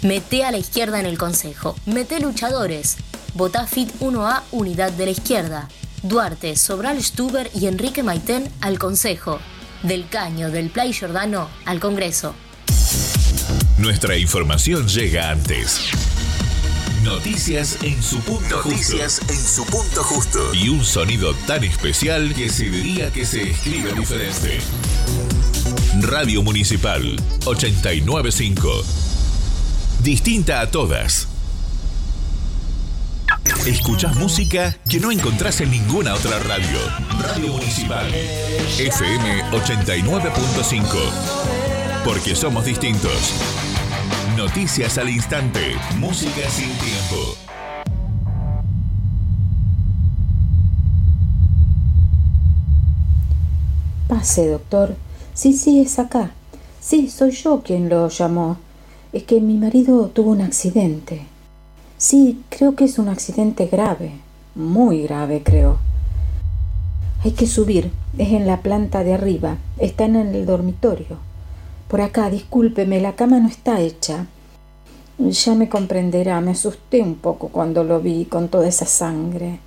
[0.00, 1.76] Mete a la izquierda en el Consejo.
[1.84, 2.96] Mete luchadores.
[3.34, 5.68] Votá FIT 1A Unidad de la Izquierda.
[6.02, 9.40] Duarte, Sobral Stuber y Enrique Maitén al Consejo.
[9.82, 12.34] Del Caño, del Play Giordano al Congreso.
[13.76, 15.90] Nuestra información llega antes.
[17.04, 19.32] Noticias en su punto Noticias justo.
[19.34, 20.54] en su punto justo.
[20.54, 24.58] Y un sonido tan especial que se diría que se escribe diferente.
[26.00, 28.82] Radio Municipal 895.
[30.02, 31.28] Distinta a todas.
[33.66, 36.78] Escuchás música que no encontrás en ninguna otra radio.
[37.20, 38.12] Radio Municipal
[38.78, 40.84] FM 89.5.
[42.02, 43.63] Porque somos distintos.
[44.32, 45.60] Noticias al instante.
[46.00, 47.36] Música sin tiempo.
[54.08, 54.96] Pase, doctor.
[55.34, 56.32] Sí, sí, es acá.
[56.80, 58.56] Sí, soy yo quien lo llamó.
[59.12, 61.26] Es que mi marido tuvo un accidente.
[61.98, 64.12] Sí, creo que es un accidente grave.
[64.56, 65.78] Muy grave, creo.
[67.22, 67.92] Hay que subir.
[68.18, 69.58] Es en la planta de arriba.
[69.78, 71.33] Está en el dormitorio.
[71.88, 74.26] Por acá, discúlpeme, la cama no está hecha.
[75.18, 79.60] Ya me comprenderá, me asusté un poco cuando lo vi con toda esa sangre.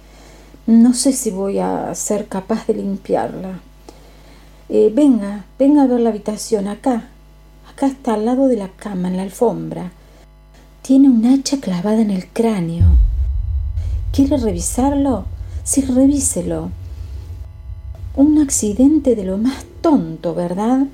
[0.66, 3.62] No sé si voy a ser capaz de limpiarla.
[4.68, 7.08] Eh, venga, venga a ver la habitación acá.
[7.72, 9.92] Acá está al lado de la cama, en la alfombra.
[10.82, 12.88] Tiene un hacha clavada en el cráneo.
[14.12, 15.26] ¿Quiere revisarlo?
[15.64, 16.72] Sí, revíselo.
[18.16, 20.88] Un accidente de lo más tonto, ¿verdad?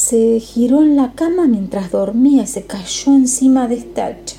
[0.00, 4.36] Se giró en la cama mientras dormía y se cayó encima de esta hacha.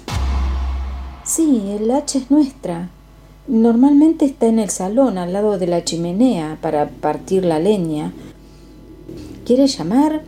[1.24, 2.90] Sí, el hacha es nuestra.
[3.48, 8.12] Normalmente está en el salón, al lado de la chimenea, para partir la leña.
[9.46, 10.24] ¿Quiere llamar?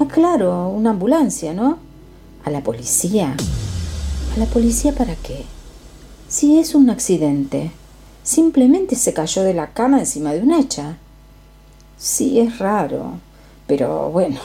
[0.00, 1.78] Ah, claro, una ambulancia, ¿no?
[2.44, 3.36] ¿A la policía?
[4.34, 5.44] ¿A la policía para qué?
[6.26, 7.70] Si es un accidente.
[8.24, 10.98] Simplemente se cayó de la cama encima de un hacha.
[11.96, 13.20] Sí, es raro.
[13.66, 14.38] Pero bueno,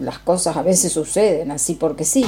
[0.00, 2.24] las cosas a veces suceden así porque sí.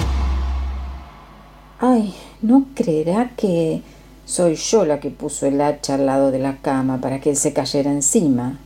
[1.78, 3.82] Ay, ¿no creerá que
[4.24, 7.36] soy yo la que puso el hacha al lado de la cama para que él
[7.36, 8.58] se cayera encima?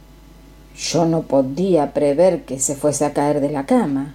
[0.77, 4.15] Yo no podía prever que se fuese a caer de la cama.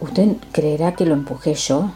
[0.00, 1.90] ¿Usted creerá que lo empujé yo?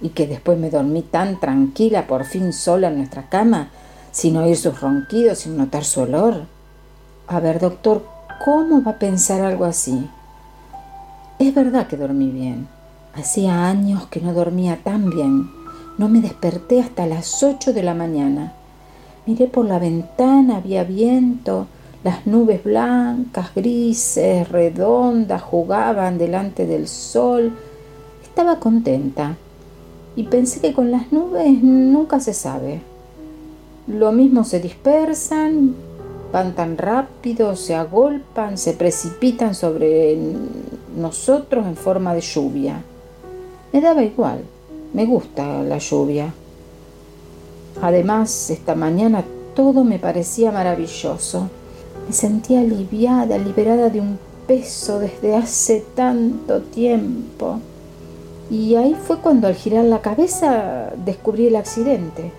[0.00, 3.70] ¿Y que después me dormí tan tranquila por fin sola en nuestra cama,
[4.12, 6.42] sin oír sus ronquidos, sin notar su olor?
[7.26, 8.04] A ver, doctor,
[8.44, 10.08] ¿cómo va a pensar algo así?
[11.38, 12.68] Es verdad que dormí bien.
[13.14, 15.50] Hacía años que no dormía tan bien.
[15.98, 18.52] No me desperté hasta las ocho de la mañana.
[19.26, 21.66] Miré por la ventana, había viento,
[22.04, 27.52] las nubes blancas, grises, redondas, jugaban delante del sol.
[28.22, 29.36] Estaba contenta
[30.16, 32.80] y pensé que con las nubes nunca se sabe.
[33.86, 35.74] Lo mismo se dispersan,
[36.32, 40.18] van tan rápido, se agolpan, se precipitan sobre
[40.96, 42.82] nosotros en forma de lluvia.
[43.72, 44.42] Me daba igual,
[44.92, 46.32] me gusta la lluvia.
[47.80, 49.24] Además, esta mañana
[49.54, 51.48] todo me parecía maravilloso.
[52.06, 57.60] Me sentía aliviada, liberada de un peso desde hace tanto tiempo.
[58.50, 62.32] Y ahí fue cuando al girar la cabeza descubrí el accidente.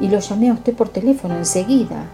[0.00, 2.06] Y lo llamé a usted por teléfono enseguida.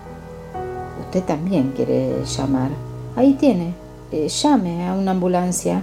[1.09, 2.71] Usted también quiere llamar.
[3.17, 3.73] Ahí tiene.
[4.13, 5.83] Eh, llame a una ambulancia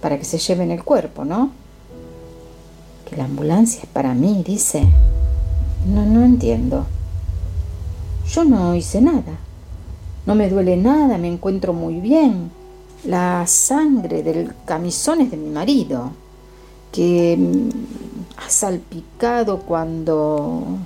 [0.00, 1.50] para que se lleven el cuerpo, ¿no?
[3.04, 4.88] Que la ambulancia es para mí, dice.
[5.86, 6.86] No, no entiendo.
[8.26, 9.36] Yo no hice nada.
[10.24, 12.50] No me duele nada, me encuentro muy bien.
[13.04, 16.12] La sangre del camisón es de mi marido,
[16.90, 17.68] que mm,
[18.38, 20.78] ha salpicado cuando...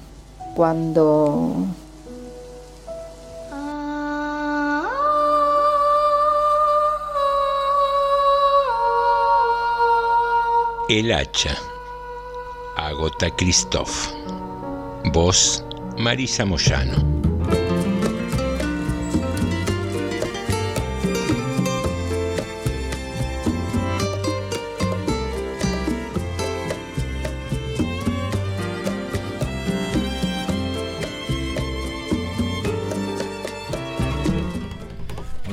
[0.57, 1.65] cuando...
[10.89, 11.55] El hacha.
[12.77, 14.09] Agota Christoph.
[15.13, 15.63] Voz
[15.99, 17.28] Marisa Moyano.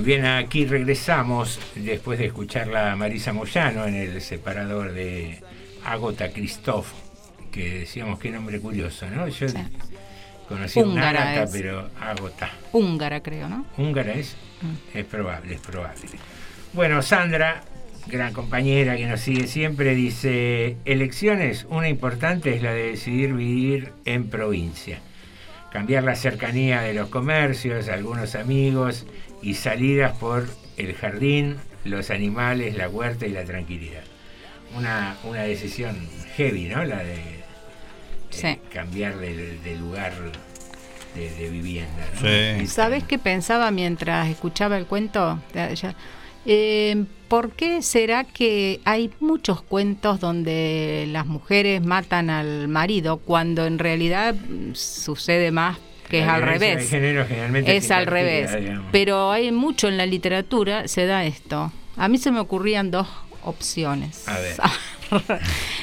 [0.05, 5.39] Bien, aquí regresamos después de escucharla a Marisa Moyano en el separador de
[5.83, 6.87] Agota Christoph,
[7.51, 9.27] que decíamos qué nombre curioso, ¿no?
[9.27, 9.47] Yo
[10.47, 11.51] conocí una Húngara gata, es.
[11.51, 12.51] pero Agota.
[12.71, 13.65] Húngara, creo, ¿no?
[13.77, 14.35] ¿Húngara es?
[14.61, 14.97] Mm.
[14.97, 16.01] Es probable, es probable.
[16.73, 17.63] Bueno, Sandra,
[18.05, 23.91] gran compañera que nos sigue siempre, dice, elecciones, una importante es la de decidir vivir
[24.05, 24.99] en provincia.
[25.71, 29.07] Cambiar la cercanía de los comercios, algunos amigos
[29.45, 34.01] y salidas por el jardín, los animales, la huerta y la tranquilidad.
[34.75, 35.95] Una, una decisión
[36.35, 36.83] heavy, ¿no?
[36.83, 37.43] La de eh,
[38.31, 38.57] Sí.
[38.73, 40.11] cambiar de, de lugar
[41.15, 42.05] de, de vivienda.
[42.59, 42.67] ¿no?
[42.67, 45.39] ¿Sabes qué pensaba mientras escuchaba el cuento?
[46.47, 53.65] Eh, ¿Por qué será que hay muchos cuentos donde las mujeres matan al marido cuando
[53.65, 54.35] en realidad
[54.73, 55.77] sucede más
[56.09, 56.77] que es al revés?
[56.77, 58.55] de género generalmente Es al revés.
[58.55, 58.85] digamos.
[58.91, 61.71] Pero hay mucho en la literatura, se da esto.
[61.97, 63.07] A mí se me ocurrían dos
[63.43, 64.27] opciones.
[64.27, 64.55] A ver.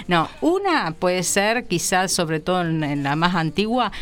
[0.08, 3.92] No, una puede ser quizás, sobre todo en, en la más antigua,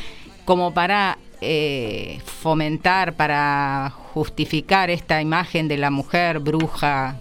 [0.46, 7.16] como para eh, fomentar, para justificar esta imagen de la mujer bruja,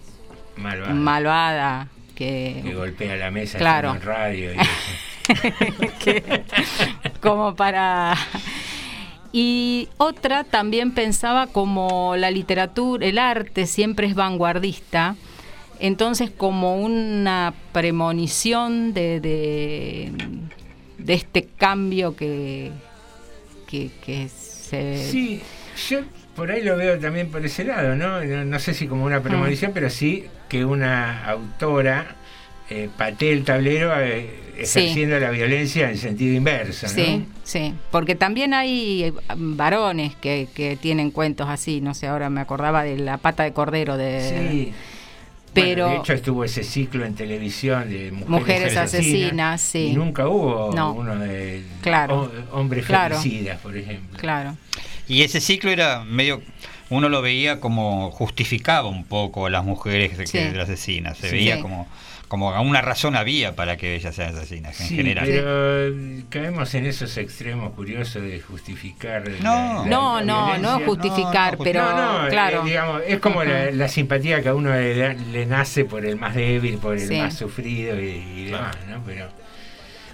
[0.56, 0.94] Malvada.
[0.94, 3.92] malvada, que, que golpea la mesa Claro.
[3.96, 4.54] en radio.
[4.54, 4.58] y-
[6.00, 6.44] que-
[7.22, 8.16] como para
[9.32, 15.16] y otra también pensaba como la literatura, el arte siempre es vanguardista,
[15.80, 20.12] entonces como una premonición de, de,
[20.98, 22.72] de este cambio que,
[23.68, 24.98] que, que se...
[25.10, 25.42] Sí,
[25.90, 26.02] yo
[26.36, 28.24] por ahí lo veo también por ese lado, ¿no?
[28.24, 32.16] No, no sé si como una premonición, pero sí que una autora
[32.70, 34.30] eh, patee el tablero eh,
[34.62, 36.94] ejerciendo la violencia en sentido inverso, ¿no?
[36.94, 42.30] Sí, sí, porque también hay eh, varones que, que tienen cuentos así, no sé, ahora
[42.30, 44.50] me acordaba de la pata de cordero de...
[44.52, 44.74] Sí.
[45.52, 49.88] Pero Bueno, de hecho estuvo ese ciclo en televisión de mujeres, Mujeres asesinas, sí.
[49.92, 50.94] Y nunca hubo No.
[50.94, 52.30] uno de Claro.
[52.52, 53.18] ho- hombres Claro.
[53.20, 54.20] femicidas, por ejemplo.
[54.20, 54.56] Claro.
[55.08, 56.44] Y ese ciclo era medio,
[56.92, 60.38] uno lo veía como justificaba un poco a las mujeres que, Sí.
[60.38, 61.36] de asesinas, se Sí.
[61.38, 61.62] veía Sí.
[61.64, 61.88] como,
[62.30, 65.26] como una razón había para que ellas sean asesinas en Sí, general.
[65.28, 69.28] pero eh, caemos en esos extremos curiosos de justificar.
[69.42, 69.86] No.
[69.86, 72.64] No, no, no justificar, pero No, no, eh, claro.
[72.64, 76.36] digamos, es como la, simpatía que a uno le, da- le nace por el más
[76.36, 77.18] débil, por el Sí.
[77.18, 79.02] más sufrido y, y demás, ¿no?
[79.06, 79.28] Pero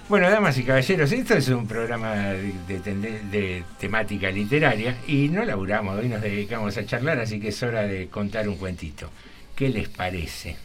[0.07, 2.93] bueno, damas y caballeros, esto es un programa de, de
[3.29, 7.81] de temática literaria y no laburamos, hoy nos dedicamos a charlar, así que es hora
[7.81, 9.09] de contar un cuentito.
[9.55, 10.57] ¿Qué les parece?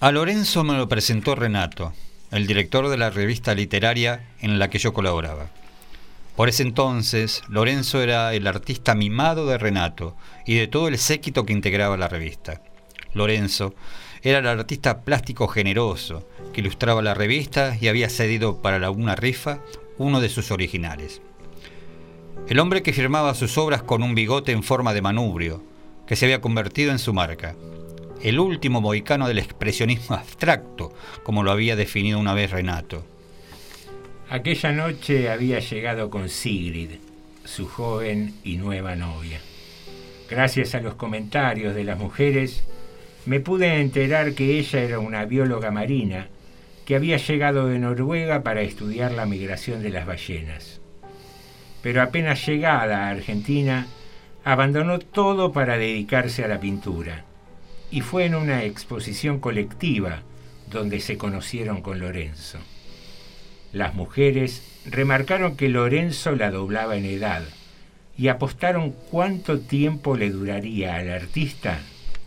[0.00, 1.92] A Lorenzo me lo presentó Renato,
[2.30, 5.50] el director de la revista literaria en la que yo colaboraba.
[6.34, 10.16] Por ese entonces, Lorenzo era el artista mimado de Renato
[10.46, 12.62] y de todo el séquito que integraba la revista.
[13.12, 13.74] Lorenzo
[14.22, 19.60] era el artista plástico generoso que ilustraba la revista y había cedido para una rifa
[19.98, 21.20] uno de sus originales.
[22.48, 25.62] El hombre que firmaba sus obras con un bigote en forma de manubrio,
[26.06, 27.54] que se había convertido en su marca.
[28.22, 30.92] El último mohicano del expresionismo abstracto,
[31.24, 33.04] como lo había definido una vez Renato.
[34.30, 36.90] Aquella noche había llegado con Sigrid,
[37.44, 39.40] su joven y nueva novia.
[40.30, 42.62] Gracias a los comentarios de las mujeres,
[43.26, 46.28] me pude enterar que ella era una bióloga marina
[46.86, 50.80] que había llegado de Noruega para estudiar la migración de las ballenas.
[51.82, 53.88] Pero apenas llegada a Argentina,
[54.44, 57.24] abandonó todo para dedicarse a la pintura.
[57.92, 60.22] Y fue en una exposición colectiva
[60.70, 62.58] donde se conocieron con Lorenzo.
[63.72, 67.42] Las mujeres remarcaron que Lorenzo la doblaba en edad
[68.16, 71.80] y apostaron cuánto tiempo le duraría al artista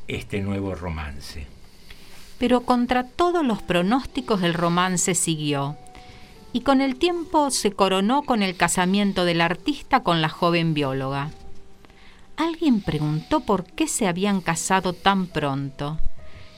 [0.08, 1.48] este nuevo romance.
[2.38, 5.78] Pero contra todos los pronósticos el romance siguió,
[6.54, 11.32] y con el tiempo se coronó con el casamiento del artista con la joven bióloga.
[12.38, 15.98] Alguien preguntó por qué se habían casado tan pronto,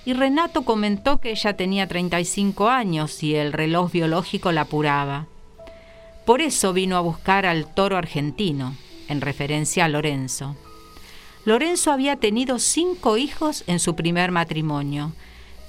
[0.05, 5.27] y Renato comentó que ella tenía 35 años y el reloj biológico la apuraba.
[6.25, 8.75] Por eso vino a buscar al toro argentino,
[9.07, 10.55] en referencia a Lorenzo.
[11.45, 15.13] Lorenzo había tenido cinco hijos en su primer matrimonio,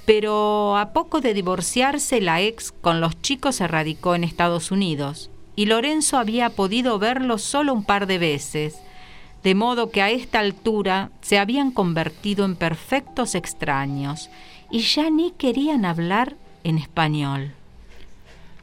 [0.05, 5.29] pero a poco de divorciarse la ex con los chicos se radicó en Estados Unidos
[5.55, 8.79] y Lorenzo había podido verlo solo un par de veces,
[9.43, 14.29] de modo que a esta altura se habían convertido en perfectos extraños
[14.69, 17.53] y ya ni querían hablar en español.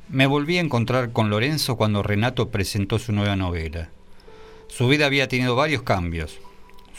[0.08, 3.88] Me volví a encontrar con Lorenzo cuando Renato presentó su nueva novela.
[4.68, 6.38] Su vida había tenido varios cambios.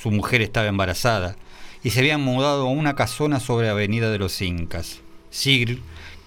[0.02, 1.36] Su mujer estaba embarazada
[1.84, 5.00] y se habían mudado a una casona sobre Avenida de los Incas.
[5.30, 5.80] Sigrid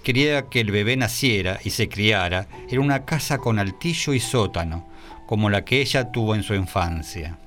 [0.02, 4.86] quería que el bebé naciera y se criara en una casa con altillo y sótano,
[5.30, 7.38] como la que ella tuvo en su infancia.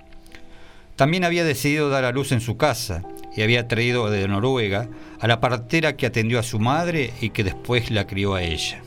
[0.95, 3.03] También había decidido dar a luz en su casa
[3.35, 4.87] y había traído de Noruega
[5.19, 8.81] a la partera que atendió a su madre y que después la crió a ella.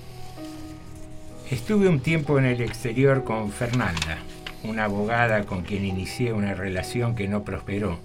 [1.50, 4.16] Estuve un tiempo en el exterior con Fernanda,
[4.62, 8.00] una abogada con quien inicié una relación que no prosperó.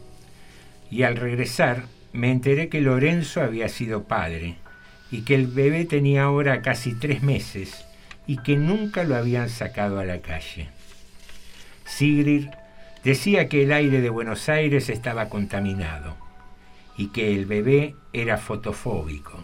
[0.90, 4.58] Y al regresar me enteré que Lorenzo había sido padre
[5.10, 7.86] y que el bebé tenía ahora casi tres meses
[8.28, 10.68] y que nunca lo habían sacado a la calle.
[11.92, 12.48] Sigrid
[13.04, 16.16] decía que el aire de Buenos Aires estaba contaminado
[16.98, 19.44] y que el bebé era fotofóbico.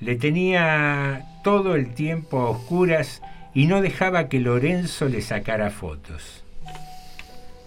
[0.00, 3.22] Le tenía todo el tiempo a oscuras
[3.54, 6.44] y no dejaba que Lorenzo le sacara fotos.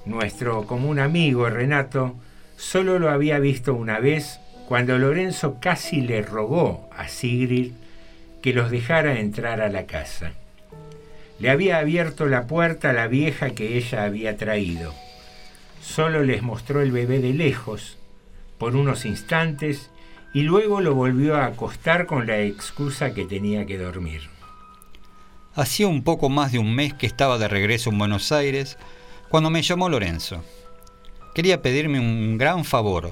[0.06, 2.16] Nuestro común amigo Renato
[2.58, 7.72] solo lo había visto una vez cuando Lorenzo casi le rogó a Sigrid
[8.42, 10.34] que los dejara entrar a la casa.
[11.44, 14.94] Le había abierto la puerta a la vieja que ella había traído.
[15.82, 17.98] Solo les mostró el bebé de lejos,
[18.58, 19.90] por unos instantes,
[20.34, 24.30] y luego lo volvió a acostar con la excusa que tenía que dormir.
[25.54, 28.78] Hacía un poco más de un mes que estaba de regreso en Buenos Aires
[29.28, 30.46] cuando me llamó Lorenzo.
[31.36, 33.12] Quería pedirme un gran favor,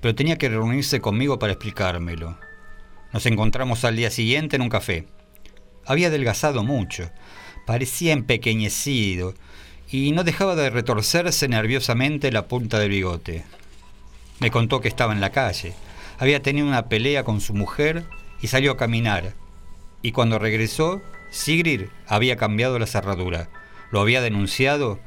[0.00, 2.36] pero tenía que reunirse conmigo para explicármelo.
[3.12, 5.06] Nos encontramos al día siguiente en un café.
[5.86, 7.08] Había adelgazado mucho,
[7.68, 9.34] parecía empequeñecido
[9.90, 13.44] y no dejaba de retorcerse nerviosamente la punta del bigote.
[14.40, 15.74] Me contó que estaba en la calle,
[16.18, 18.04] había tenido una pelea con su mujer
[18.40, 19.34] y salió a caminar.
[20.00, 23.50] Y cuando regresó, Sigrid había cambiado la cerradura,
[23.90, 24.98] lo había denunciado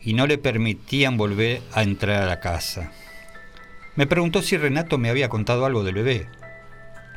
[0.00, 2.92] y no le permitían volver a entrar a la casa.
[3.94, 6.28] Me preguntó si Renato me había contado algo del bebé.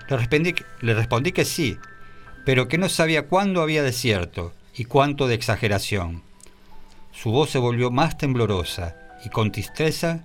[0.10, 1.78] Le respondí, le respondí que sí,
[2.44, 6.22] pero que no sabía cuándo había de cierto y cuánto de exageración.
[7.12, 10.24] Su voz se volvió más temblorosa y con tristeza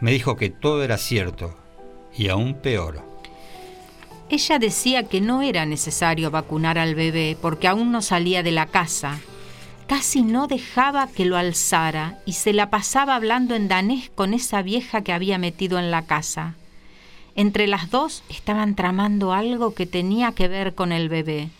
[0.00, 1.56] me dijo que todo era cierto
[2.16, 3.02] y aún peor.
[4.30, 8.66] Ella decía que no era necesario vacunar al bebé porque aún no salía de la
[8.66, 9.20] casa.
[9.86, 14.62] Casi no dejaba que lo alzara y se la pasaba hablando en danés con esa
[14.62, 16.54] vieja que había metido en la casa.
[17.36, 21.50] Entre las dos estaban tramando algo que tenía que ver con el bebé.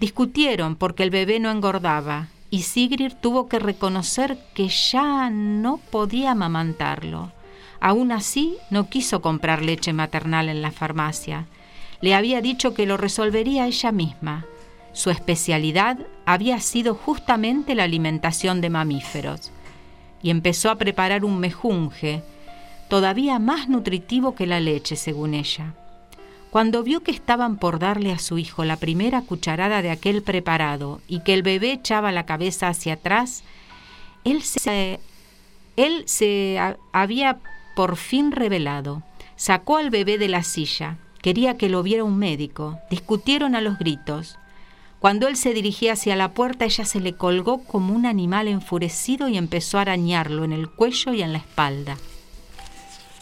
[0.00, 6.32] Discutieron porque el bebé no engordaba y Sigrid tuvo que reconocer que ya no podía
[6.32, 7.32] amamantarlo.
[7.80, 11.46] Aún así, no quiso comprar leche maternal en la farmacia.
[12.00, 14.44] Le había dicho que lo resolvería ella misma.
[14.92, 19.50] Su especialidad había sido justamente la alimentación de mamíferos.
[20.22, 22.22] Y empezó a preparar un mejunje,
[22.88, 25.74] todavía más nutritivo que la leche, según ella.
[26.56, 31.02] Cuando vio que estaban por darle a su hijo la primera cucharada de aquel preparado
[31.06, 33.44] y que el bebé echaba la cabeza hacia atrás,
[34.24, 34.98] él se,
[35.76, 36.58] él se
[36.92, 37.40] había
[37.74, 39.02] por fin revelado.
[39.36, 40.96] Sacó al bebé de la silla.
[41.20, 42.78] Quería que lo viera un médico.
[42.88, 44.38] Discutieron a los gritos.
[44.98, 49.28] Cuando él se dirigía hacia la puerta, ella se le colgó como un animal enfurecido
[49.28, 51.98] y empezó a arañarlo en el cuello y en la espalda.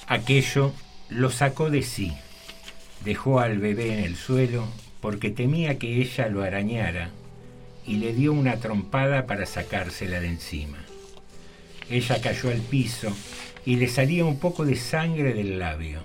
[0.06, 0.70] Aquello
[1.08, 2.12] lo sacó de sí.
[3.04, 4.66] Dejó al bebé en el suelo
[5.00, 7.10] porque temía que ella lo arañara
[7.86, 10.78] y le dio una trompada para sacársela de encima.
[11.90, 13.14] Ella cayó al piso
[13.66, 16.02] y le salía un poco de sangre del labio.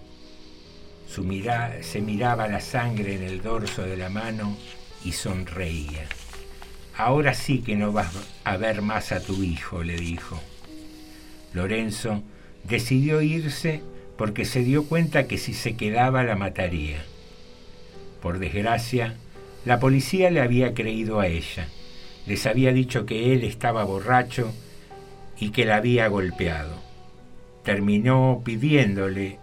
[1.10, 4.58] Su mira- se miraba la sangre en el dorso de la mano
[5.06, 6.06] y sonreía.
[6.98, 8.12] Ahora sí que no vas
[8.44, 10.38] a ver más a tu hijo, le dijo.
[11.54, 12.22] Lorenzo
[12.66, 13.82] decidió irse
[14.20, 16.98] porque se dio cuenta que si se quedaba la mataría.
[18.22, 19.16] Por desgracia,
[19.64, 21.70] la policía le había creído a ella.
[22.28, 24.52] Les había dicho que él estaba borracho
[25.40, 26.82] y que la había golpeado.
[27.64, 29.40] Terminó pidiéndole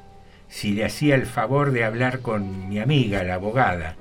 [0.51, 3.97] si le hacía el favor de hablar con mi amiga, la abogada.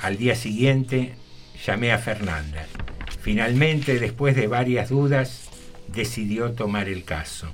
[0.00, 1.16] Al día siguiente
[1.66, 2.64] llamé a Fernanda.
[3.20, 5.50] Finalmente, después de varias dudas,
[5.88, 7.52] decidió tomar el caso.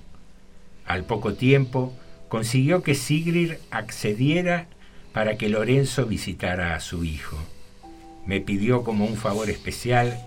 [0.86, 1.93] Al poco tiempo,
[2.35, 4.66] consiguió que Sigrid accediera
[5.12, 7.39] para que Lorenzo visitara a su hijo.
[8.27, 10.19] Me pidió como un favor especial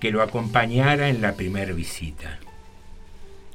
[0.00, 2.40] que lo acompañara en la primera visita.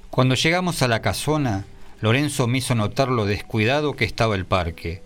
[0.09, 1.65] Cuando llegamos a la casona,
[1.99, 5.01] Lorenzo me hizo notar lo descuidado que estaba el parque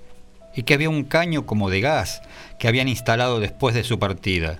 [0.55, 2.21] y que había un caño como de gas
[2.59, 4.59] que habían instalado después de su partida.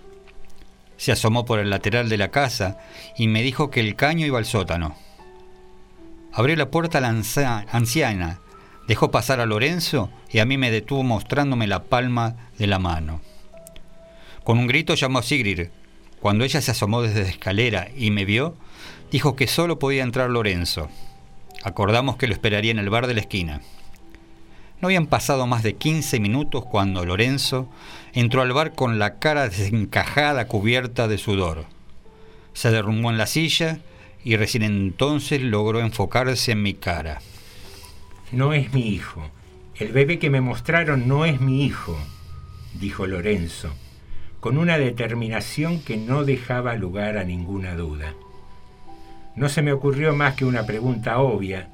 [0.98, 2.80] Se asomó por el lateral de la casa
[3.16, 4.96] y me dijo que el caño iba al sótano.
[6.34, 8.40] Abrió la puerta a la anciana,
[8.88, 13.22] dejó pasar a Lorenzo y a mí me detuvo mostrándome la palma de la mano.
[14.44, 15.68] Con un grito llamó a Sigrid.
[16.20, 18.56] Cuando ella se asomó desde la escalera y me vio,
[19.12, 20.90] dijo que solo podía entrar Lorenzo.
[21.64, 23.62] Acordamos que lo esperaría en el bar de la esquina.
[24.82, 27.70] No habían pasado más de 15 minutos cuando Lorenzo
[28.12, 31.66] entró al bar con la cara desencajada cubierta de sudor.
[32.54, 33.80] Se derrumbó en la silla
[34.24, 37.22] y recién entonces logró enfocarse en mi cara.
[38.32, 39.30] No es mi hijo.
[39.76, 41.98] El bebé que me mostraron no es mi hijo,
[42.80, 43.74] dijo Lorenzo,
[44.40, 48.14] con una determinación que no dejaba lugar a ninguna duda.
[49.36, 51.70] No se me ocurrió más que una pregunta obvia,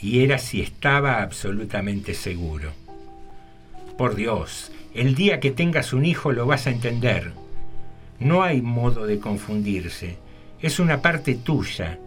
[0.00, 2.72] y era si estaba absolutamente seguro.
[3.96, 7.32] Por Dios, el día que tengas un hijo lo vas a entender.
[8.18, 10.18] No hay modo de confundirse.
[10.60, 11.98] Es una parte tuya.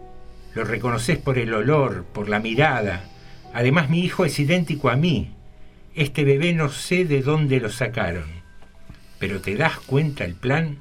[0.54, 3.04] Lo reconoces por el olor, por la mirada.
[3.54, 5.30] Además mi hijo es idéntico a mí.
[5.94, 8.28] Este bebé no sé de dónde lo sacaron.
[9.18, 10.78] Pero ¿te das cuenta el plan?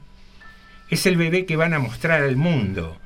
[0.90, 2.98] Es el bebé que van a mostrar al mundo,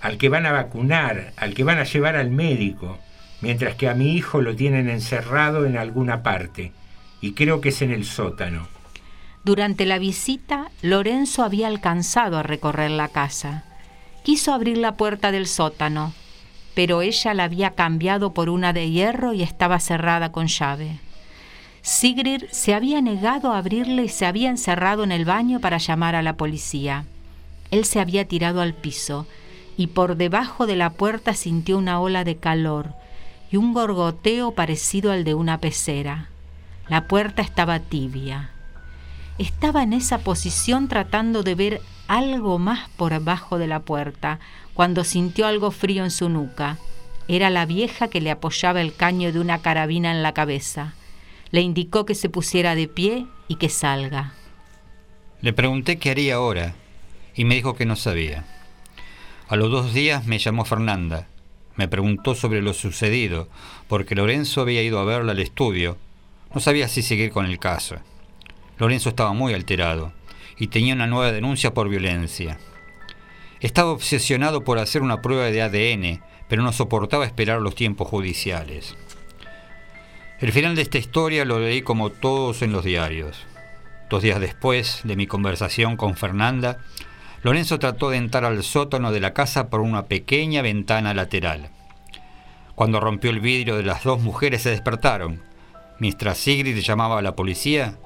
[0.00, 2.98] al que van a vacunar, al que van a llevar al médico,
[3.40, 6.72] mientras que a mi hijo lo tienen encerrado en alguna parte,
[7.22, 8.68] y creo que es en el sótano.
[9.44, 13.64] Durante la visita, Lorenzo había alcanzado a recorrer la casa.
[14.22, 16.12] Quiso abrir la puerta del sótano,
[16.74, 21.00] pero ella la había cambiado por una de hierro y estaba cerrada con llave.
[21.82, 26.14] Sigrid se había negado a abrirle y se había encerrado en el baño para llamar
[26.14, 27.04] a la policía.
[27.70, 29.26] Él se había tirado al piso
[29.76, 32.94] y por debajo de la puerta sintió una ola de calor
[33.50, 36.28] y un gorgoteo parecido al de una pecera.
[36.88, 38.50] La puerta estaba tibia.
[39.38, 44.40] Estaba en esa posición tratando de ver algo más por abajo de la puerta
[44.74, 46.78] cuando sintió algo frío en su nuca.
[47.28, 50.94] Era la vieja que le apoyaba el caño de una carabina en la cabeza.
[51.50, 54.32] Le indicó que se pusiera de pie y que salga.
[55.42, 56.74] Le pregunté qué haría ahora
[57.34, 58.44] y me dijo que no sabía.
[59.48, 61.28] A los dos días me llamó Fernanda.
[61.76, 63.48] Me preguntó sobre lo sucedido,
[63.86, 65.96] porque Lorenzo había ido a verla al estudio.
[66.52, 67.96] No sabía si seguir con el caso.
[68.78, 70.12] Lorenzo estaba muy alterado
[70.58, 72.58] y tenía una nueva denuncia por violencia.
[73.60, 78.96] Estaba obsesionado por hacer una prueba de ADN, pero no soportaba esperar los tiempos judiciales.
[80.40, 83.44] El final de esta historia lo leí como todos en los diarios.
[84.08, 86.78] Dos días después de mi conversación con Fernanda,
[87.42, 91.70] Lorenzo trató de entrar al sótano de la casa por una pequeña ventana lateral.
[92.74, 95.42] Cuando rompió el vidrio de las dos mujeres se despertaron.
[95.98, 97.98] Mientras Sigrid llamaba a la policía,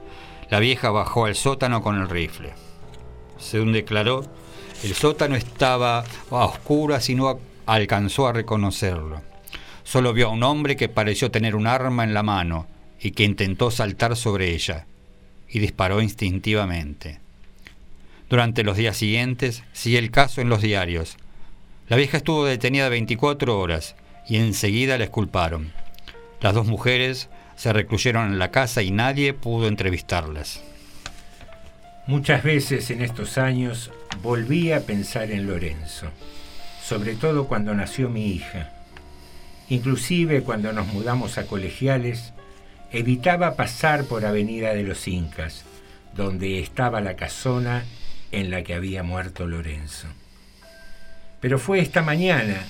[0.53, 2.53] la vieja bajó al sótano con el rifle.
[3.39, 4.23] Según declaró,
[4.85, 9.23] el sótano estaba a oscuras y no alcanzó a reconocerlo.
[9.83, 12.67] Solo vio a un hombre que pareció tener un arma en la mano
[13.01, 14.85] y que intentó saltar sobre ella
[15.49, 17.19] y disparó instintivamente.
[18.29, 21.17] Durante los días siguientes sigue el caso en los diarios.
[21.89, 23.97] La vieja estuvo detenida 24 horas
[24.29, 25.73] y enseguida la exculparon.
[26.43, 30.63] Las dos mujeres se recluyeron en la casa y nadie pudo entrevistarlas.
[32.07, 33.93] Muchas veces en estos años
[34.23, 36.09] volví a pensar en Lorenzo,
[36.83, 38.73] sobre todo cuando nació mi hija.
[39.69, 42.33] Inclusive cuando nos mudamos a colegiales,
[42.91, 45.65] evitaba pasar por Avenida de los Incas,
[46.15, 47.85] donde estaba la casona
[48.33, 50.09] en la que había muerto Lorenzo.
[51.41, 52.67] Pero fue esta mañana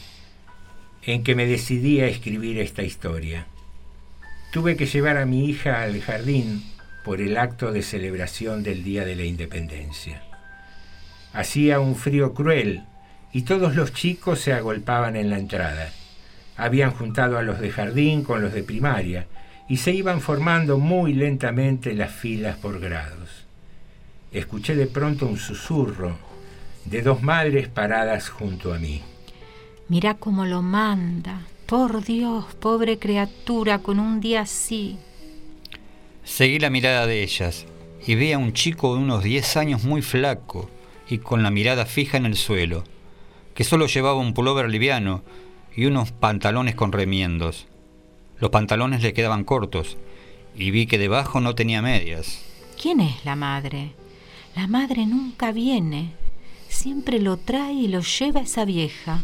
[1.05, 3.47] en que me decidí a escribir esta historia.
[4.53, 6.63] Tuve que llevar a mi hija al jardín
[7.07, 10.23] por el acto de celebración del Día de la Independencia.
[11.33, 12.83] Hacía un frío cruel
[13.33, 15.89] y todos los chicos se agolpaban en la entrada.
[16.59, 19.27] Habían juntado a los de jardín con los de primaria
[19.71, 23.47] y se iban formando muy lentamente las filas por grados.
[24.33, 26.19] Escuché de pronto un susurro
[26.85, 29.01] de dos madres paradas junto a mí.
[29.89, 31.41] Mira cómo lo manda.
[31.73, 34.99] Por Dios, pobre criatura, con un día así.
[36.23, 37.65] Seguí la mirada de ellas
[38.07, 40.69] y vi a un chico de unos 10 años muy flaco
[41.09, 42.85] y con la mirada fija en el suelo,
[43.55, 45.23] que solo llevaba un pullover liviano
[45.75, 47.69] y unos pantalones con remiendos.
[48.39, 49.97] Los pantalones le quedaban cortos
[50.55, 52.45] y vi que debajo no tenía medias.
[52.79, 53.93] ¿Quién es la madre?
[54.55, 56.13] La madre nunca viene.
[56.69, 59.23] Siempre lo trae y lo lleva esa vieja.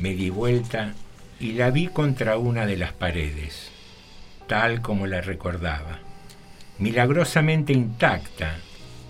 [0.00, 0.94] Me di vuelta
[1.40, 3.70] y la vi contra una de las paredes,
[4.46, 5.98] tal como la recordaba,
[6.78, 8.58] milagrosamente intacta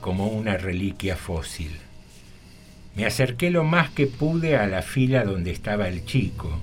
[0.01, 1.77] como una reliquia fósil.
[2.95, 6.59] Me acerqué lo más que pude a la fila donde estaba el chico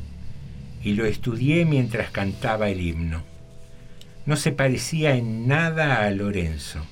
[0.84, 3.22] y lo estudié mientras cantaba el himno.
[4.26, 6.84] No se parecía en nada a Lorenzo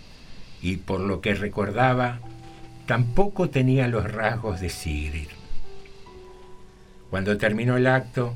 [0.62, 2.20] y por lo que recordaba,
[2.86, 5.30] tampoco tenía los rasgos de Sigrid.
[7.14, 8.34] Cuando terminó el acto,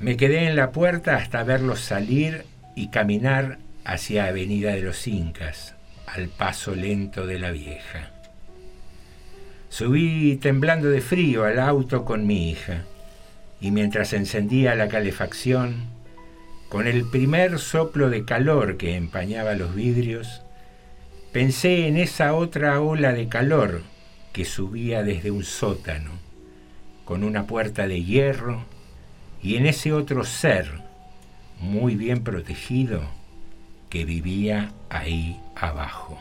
[0.00, 5.76] me quedé en la puerta hasta verlos salir y caminar hacia Avenida de los Incas,
[6.08, 8.10] al paso lento de la vieja.
[9.68, 12.82] Subí temblando de frío al auto con mi hija
[13.60, 15.84] y mientras encendía la calefacción,
[16.68, 20.42] con el primer soplo de calor que empañaba los vidrios,
[21.30, 23.82] pensé en esa otra ola de calor
[24.32, 26.21] que subía desde un sótano,
[27.04, 28.64] con una puerta de hierro,
[29.42, 30.70] y en ese otro ser,
[31.60, 33.02] muy bien protegido,
[33.90, 36.18] que vivía ahí abajo.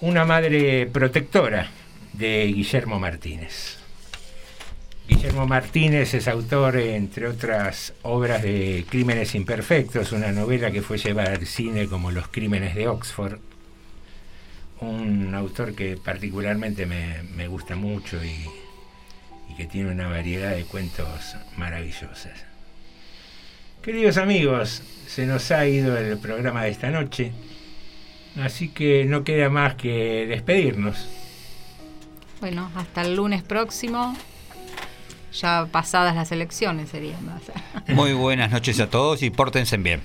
[0.00, 1.70] Una madre protectora
[2.12, 3.78] de Guillermo Martínez.
[5.08, 11.32] Guillermo Martínez es autor, entre otras obras, de Crímenes Imperfectos, una novela que fue llevada
[11.32, 13.38] al cine como Los Crímenes de Oxford.
[14.80, 18.46] Un autor que particularmente me, me gusta mucho y,
[19.50, 22.44] y que tiene una variedad de cuentos maravillosas.
[23.82, 27.32] Queridos amigos, se nos ha ido el programa de esta noche,
[28.42, 31.08] así que no queda más que despedirnos.
[32.40, 34.14] Bueno, hasta el lunes próximo,
[35.32, 37.42] ya pasadas las elecciones sería más.
[37.88, 40.02] Muy buenas noches a todos y pórtense bien.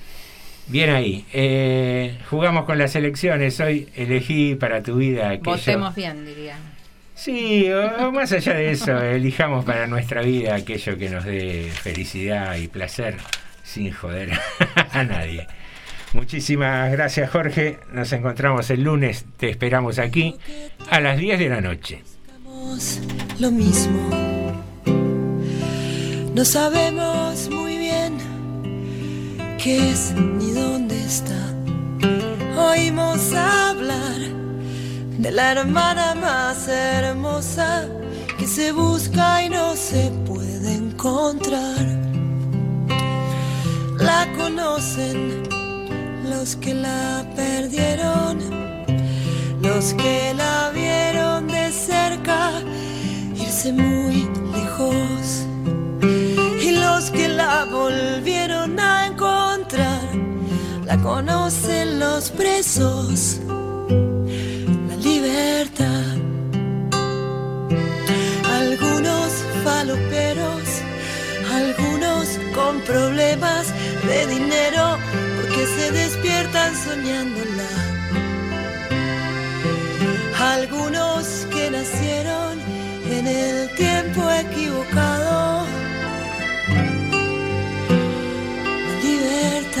[0.68, 5.56] Bien ahí, eh, jugamos con las elecciones, hoy elegí para tu vida aquello.
[5.56, 6.56] Votemos bien, diría.
[7.14, 11.70] Sí, o, o más allá de eso, elijamos para nuestra vida aquello que nos dé
[11.72, 13.16] felicidad y placer
[13.64, 14.30] sin joder
[14.92, 15.46] a nadie.
[16.12, 20.36] Muchísimas gracias Jorge, nos encontramos el lunes, te esperamos aquí
[20.90, 22.02] a las 10 de la noche.
[23.40, 24.10] lo mismo.
[26.34, 27.71] No sabemos muy bien
[29.62, 31.40] qué es ni dónde está.
[32.70, 34.20] Oímos hablar
[35.18, 37.88] de la hermana más hermosa
[38.38, 41.84] que se busca y no se puede encontrar.
[43.98, 45.44] La conocen
[46.28, 48.38] los que la perdieron,
[49.62, 52.50] los que la vieron de cerca
[53.36, 55.46] irse muy lejos
[56.82, 60.04] los que la volvieron a encontrar.
[60.84, 63.40] La conocen los presos,
[64.88, 66.16] la libertad.
[68.60, 69.28] Algunos
[69.64, 70.66] faloperos,
[71.60, 72.24] algunos
[72.56, 73.64] con problemas
[74.08, 74.84] de dinero,
[75.36, 77.70] porque se despiertan soñándola.
[80.54, 82.54] Algunos que nacieron
[83.16, 85.81] en el tiempo equivocado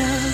[0.02, 0.31] myself